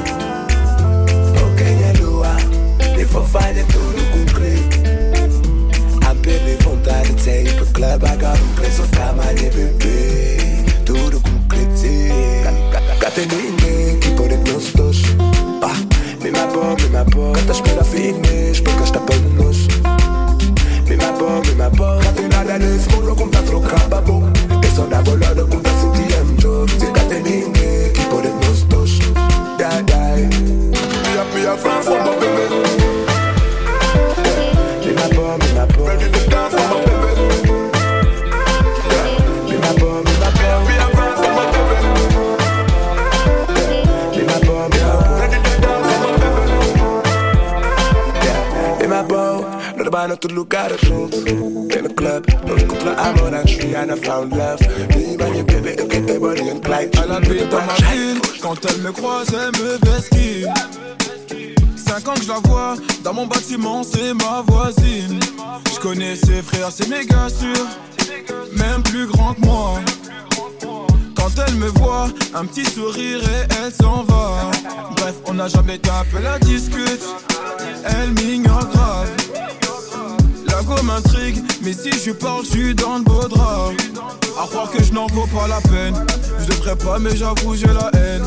Oh, 1.35 1.55
quem 1.55 1.83
é 1.83 1.93
lua 2.01 2.35
E 2.99 3.05
for 3.05 3.25
falha 3.25 3.63
tudo 3.65 4.01
concreto 4.11 4.79
A 6.09 6.15
perder 6.15 6.57
vontade 6.63 7.13
de 7.13 7.21
sair 7.21 7.53
pro 7.55 7.65
clube 7.67 8.07
Agora 8.07 8.39
um 8.41 8.55
preço 8.55 8.83
de 9.35 9.49
bebê 9.49 10.37
Tudo 10.85 11.19
concreto 11.21 11.39
Gata 12.99 13.21
ninguém 13.21 13.99
que 13.99 14.11
pode 14.11 14.37
nós 14.51 14.71
dois 14.73 15.01
Ah, 15.63 16.23
me 16.23 16.31
ma 16.31 16.45
bo, 16.47 16.75
me 16.81 16.89
ma 16.89 17.03
bo 17.05 17.31
Canta 17.33 17.51
espera 17.51 17.83
fines 17.83 18.59
porque 18.61 18.83
está 18.83 18.99
para 18.99 19.15
nós 19.17 19.67
ma 20.99 21.41
me 21.41 21.55
ma 21.55 21.69
bo 21.69 21.99
Gata 21.99 22.21
nada 22.27 22.59
nesse 22.59 22.89
mundo 22.89 23.15
como 23.15 23.31
tá 23.31 23.41
trocar 23.43 23.87
babo 23.87 24.23
Eu 24.63 24.75
só 24.75 24.85
dá 24.85 25.01
bolada 25.01 25.45
como 25.45 25.61
tá 25.61 25.69
sentindo 25.69 26.41
jogo 26.41 26.69
Se 26.79 26.91
gata 26.91 27.15
ninguém 27.15 27.93
que 27.93 28.05
pode 28.09 28.29
nós 28.29 28.63
dois 28.63 28.99
Die, 29.59 29.83
die. 29.83 30.29
Me 31.33 31.45
a, 31.45 32.38
tot 50.19 50.31
elkaar 50.31 50.71
rond 50.87 51.13
In 51.15 51.83
een 51.83 51.93
club, 51.93 52.25
Rihanna 53.59 53.95
found 53.95 54.35
love 54.35 54.59
dans 57.49 57.65
ma 57.65 57.73
quand 58.41 58.65
elle 58.65 58.81
me 58.81 58.91
croise, 58.91 59.27
elle 59.33 59.61
me 59.61 59.77
vesquille. 59.85 60.47
Cinq 61.75 62.07
ans 62.07 62.13
que 62.13 62.23
je 62.23 62.27
la 62.29 62.39
vois, 62.43 62.75
dans 63.03 63.13
mon 63.13 63.27
bâtiment, 63.27 63.83
c'est 63.83 64.13
ma 64.13 64.43
voisine. 64.47 65.19
Je 65.73 65.79
connais 65.79 66.15
ses 66.15 66.41
frères, 66.41 66.69
c'est 66.71 66.87
méga 66.87 67.27
sûr, 67.29 67.65
même 68.55 68.83
plus 68.83 69.07
grand 69.07 69.33
que 69.33 69.41
moi. 69.41 69.79
Quand 71.15 71.31
elle 71.45 71.55
me 71.55 71.67
voit, 71.67 72.07
un 72.33 72.45
petit 72.45 72.65
sourire 72.65 73.19
et 73.23 73.47
elle 73.63 73.73
s'en 73.73 74.03
va. 74.03 74.51
Bref, 74.97 75.15
on 75.25 75.33
n'a 75.33 75.47
jamais 75.47 75.77
tapé 75.77 76.21
la 76.23 76.39
discute, 76.39 77.03
elle 77.85 78.11
m'ignore 78.11 78.67
grave. 78.69 79.09
La 80.59 80.65
go 80.65 80.83
m'intrigue, 80.83 81.41
mais 81.61 81.71
si 81.71 81.89
je 81.89 82.11
parle, 82.11 82.43
je 82.43 82.49
suis 82.49 82.75
dans 82.75 82.97
le 82.97 83.03
beau 83.05 83.25
drap. 83.29 83.71
À 84.37 84.45
croire 84.45 84.69
que 84.69 84.83
je 84.83 84.91
n'en 84.91 85.07
vaux 85.07 85.25
pas 85.27 85.47
la 85.47 85.61
peine. 85.61 85.95
Je 86.37 86.47
devrais 86.47 86.75
pas, 86.75 86.99
mais 86.99 87.15
j'avoue, 87.15 87.55
j'ai 87.55 87.67
la 87.67 87.89
haine. 87.93 88.23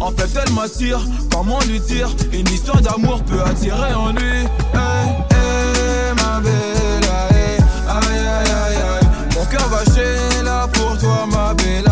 En 0.00 0.10
fait, 0.10 0.30
elle 0.42 0.50
m'attire, 0.54 1.00
comment 1.30 1.60
lui 1.68 1.80
dire? 1.80 2.08
Une 2.32 2.48
histoire 2.48 2.80
d'amour 2.80 3.22
peut 3.24 3.42
attirer 3.42 3.92
en 3.92 4.12
lui. 4.12 4.38
Hey, 4.72 5.08
hey, 5.32 6.14
ma 6.16 6.40
belle, 6.40 7.04
hey, 7.30 7.58
aïe, 7.90 8.18
aïe, 8.18 8.50
aïe, 8.50 8.76
aïe. 8.76 9.08
Mon 9.36 9.44
cœur 9.44 9.68
va 9.68 9.84
chez 9.94 10.42
là 10.42 10.66
pour 10.72 10.96
toi, 10.96 11.26
ma 11.30 11.52
belle. 11.52 11.91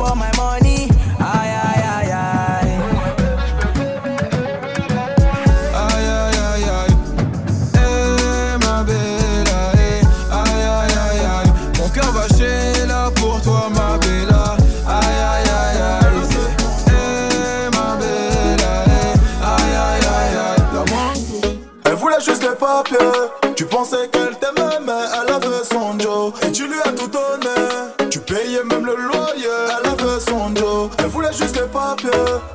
up 0.00 0.10
all 0.10 0.16
my 0.16 0.30
money. 0.36 0.63
step 31.54 31.74
up, 31.76 32.02
yeah. 32.02 32.53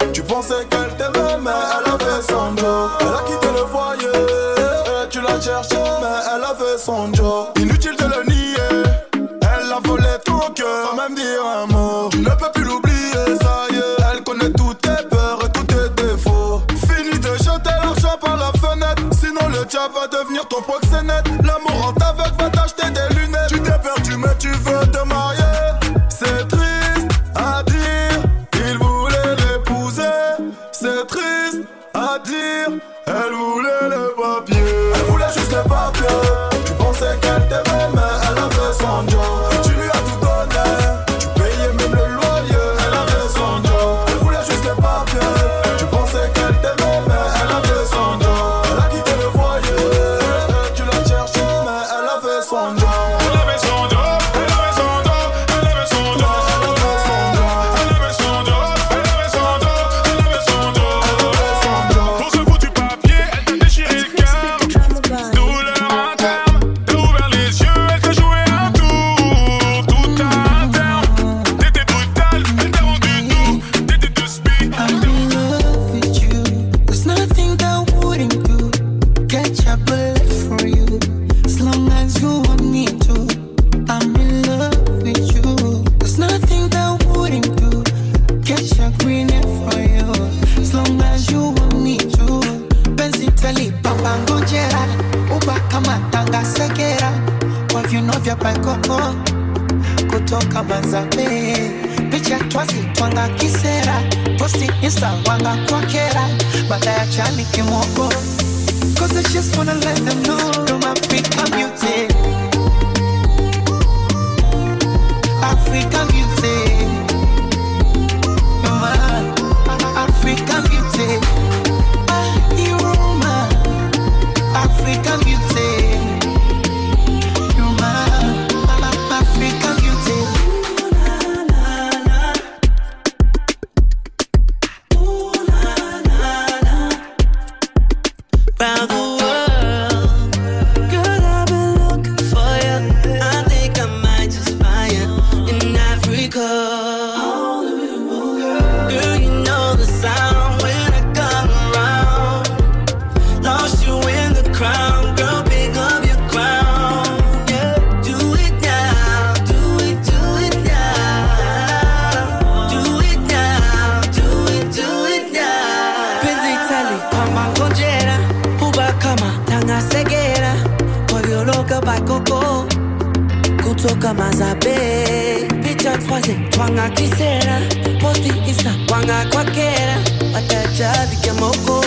waze 176.19 176.33
twanga 176.49 176.89
kisera 176.89 177.61
posti 178.01 178.33
isa 178.51 178.75
wanga 178.91 179.25
kwakera 179.31 179.97
watacha 180.33 181.05
vikemoko 181.09 181.78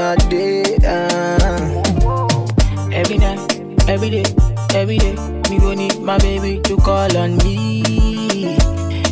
all 0.00 0.16
day, 0.28 0.62
uh. 0.84 1.82
Every 2.92 3.18
night, 3.18 3.60
every 3.88 4.10
day, 4.10 4.24
every 4.74 4.98
day, 4.98 5.14
me 5.50 5.58
go 5.58 5.74
need 5.74 6.00
my 6.00 6.18
baby 6.18 6.60
to 6.64 6.76
call 6.76 7.16
on 7.16 7.36
me, 7.38 8.56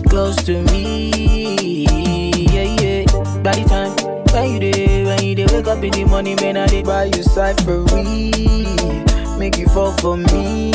close 0.09 0.37
to 0.45 0.63
me, 0.73 1.85
yeah 2.53 2.81
yeah. 2.81 3.05
By 3.43 3.53
the 3.55 3.65
time 3.69 3.93
when 4.33 4.53
you 4.55 4.59
day, 4.73 5.05
when 5.05 5.23
you 5.23 5.35
day, 5.35 5.47
wake 5.53 5.67
up 5.67 5.83
in 5.85 5.91
the 5.93 6.05
morning, 6.05 6.37
man, 6.41 6.57
I 6.57 6.67
dey 6.67 6.83
buy 6.83 7.05
you 7.05 7.23
cyphery, 7.23 8.33
make 9.39 9.57
you 9.59 9.67
fall 9.69 9.93
for 9.99 10.17
me. 10.17 10.73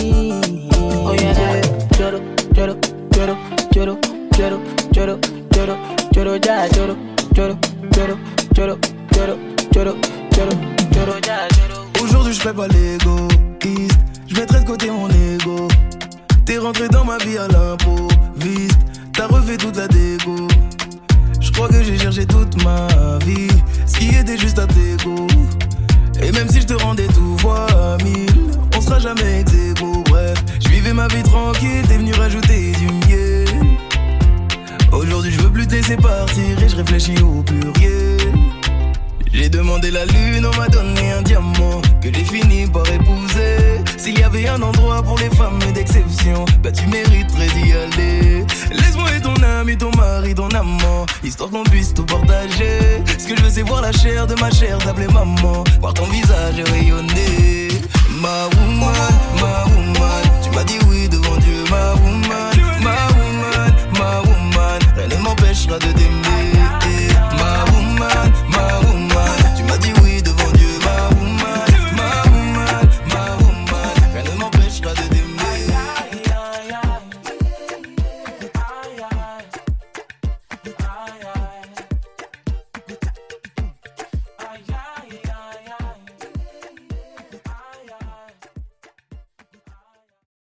Oh 0.73 1.13
yeah, 1.13 1.37
yeah. 1.37 1.61
Choro, 1.97 2.19
choro, 2.53 2.75
choro, 3.11 3.35
choro, 3.71 3.97
choro, 4.33 4.59
choro, 4.93 5.19
choro, 5.51 5.75
choro, 6.13 6.39
ja, 6.45 6.67
choro, 6.69 6.95
choro, 7.33 7.55
choro, 7.93 8.15
choro, 8.53 8.75
choro, 9.13 9.35
Aujourd'hui 11.99 12.33
je 12.33 12.39
ferai 12.39 12.53
pas 12.53 12.67
l'égoïste. 12.67 13.99
Je 14.27 14.35
mettrai 14.35 14.59
de 14.59 14.65
côté 14.65 14.91
mon 14.91 15.09
ego. 15.09 15.67
T'es 16.45 16.59
rentré 16.59 16.87
dans 16.89 17.03
ma 17.03 17.17
vie 17.17 17.37
à 17.37 17.47
l'improviste. 17.47 18.77
T'as 19.13 19.25
refait 19.25 19.57
toute 19.57 19.77
la 19.77 19.87
dégo. 19.87 20.47
Je 21.39 21.51
crois 21.51 21.67
que 21.67 21.81
j'ai 21.83 21.97
cherché 21.97 22.27
toute 22.27 22.63
ma 22.63 22.87
vie. 23.25 23.47
Ce 23.87 23.97
qui 23.97 24.15
était 24.15 24.37
juste 24.37 24.59
à 24.59 24.67
tes 24.67 24.97
goûts. 25.03 25.27
Et 26.21 26.31
même 26.31 26.49
si 26.49 26.61
je 26.61 26.67
te 26.67 26.73
rendais 26.73 27.07
tout 27.07 27.35
fois 27.39 27.65
mille 28.03 28.51
On 28.77 28.81
sera 28.81 28.99
jamais 28.99 29.39
ex 29.39 29.51
Bref, 30.11 30.43
je 30.63 30.69
vivais 30.69 30.93
ma 30.93 31.07
vie 31.07 31.23
tranquille. 31.23 31.81
T'es 31.87 31.97
venu 31.97 32.13
rajouter 32.13 32.73
du 32.73 32.85
miel. 33.07 33.47
Aujourd'hui 34.91 35.31
je 35.31 35.41
veux 35.41 35.49
plus 35.49 35.65
te 35.65 35.73
laisser 35.73 35.97
partir 35.97 36.61
Et 36.61 36.69
je 36.69 36.75
réfléchis 36.75 37.19
au 37.23 37.41
pluriel 37.41 38.40
j'ai 39.33 39.49
demandé 39.49 39.91
la 39.91 40.05
lune, 40.05 40.45
on 40.45 40.57
m'a 40.57 40.67
donné 40.67 41.11
un 41.11 41.21
diamant 41.21 41.81
que 42.01 42.09
j'ai 42.13 42.23
fini 42.23 42.67
par 42.67 42.87
épouser. 42.87 43.81
S'il 43.97 44.19
y 44.19 44.23
avait 44.23 44.47
un 44.47 44.61
endroit 44.61 45.01
pour 45.03 45.17
les 45.19 45.29
femmes 45.29 45.59
d'exception, 45.73 46.45
bah 46.63 46.71
tu 46.71 46.85
mériterais 46.87 47.47
d'y 47.47 47.71
aller. 47.71 48.45
Laisse-moi 48.71 49.09
être 49.11 49.33
ton 49.33 49.43
ami, 49.43 49.77
ton 49.77 49.91
mari, 49.97 50.33
ton 50.35 50.49
amant, 50.49 51.05
histoire 51.23 51.49
qu'on 51.49 51.63
puisse 51.63 51.93
tout 51.93 52.05
partager. 52.05 53.03
Ce 53.17 53.27
que 53.27 53.37
je 53.37 53.43
veux, 53.43 53.49
c'est 53.49 53.61
voir 53.61 53.81
la 53.81 53.91
chair 53.91 54.27
de 54.27 54.35
ma 54.35 54.51
chair, 54.51 54.77
t'appeler 54.79 55.07
maman, 55.07 55.63
voir 55.79 55.93
ton 55.93 56.05
visage 56.05 56.61
rayonner. 56.71 57.69
Ma 58.19 58.47
woman, 58.55 59.13
ma 59.39 59.65
woman, 59.73 60.23
tu 60.43 60.49
m'as 60.55 60.63
dit 60.63 60.77
oui 60.87 61.07
devant 61.09 61.37
Dieu, 61.37 61.63
ma 61.69 61.93
woman, 61.93 62.53
ma 62.83 63.07
woman, 63.17 63.73
ma 63.97 64.19
woman, 64.21 64.79
rien 64.95 65.07
ne 65.07 65.23
m'empêchera 65.23 65.79
de 65.79 65.91
t'aimer. 65.93 66.40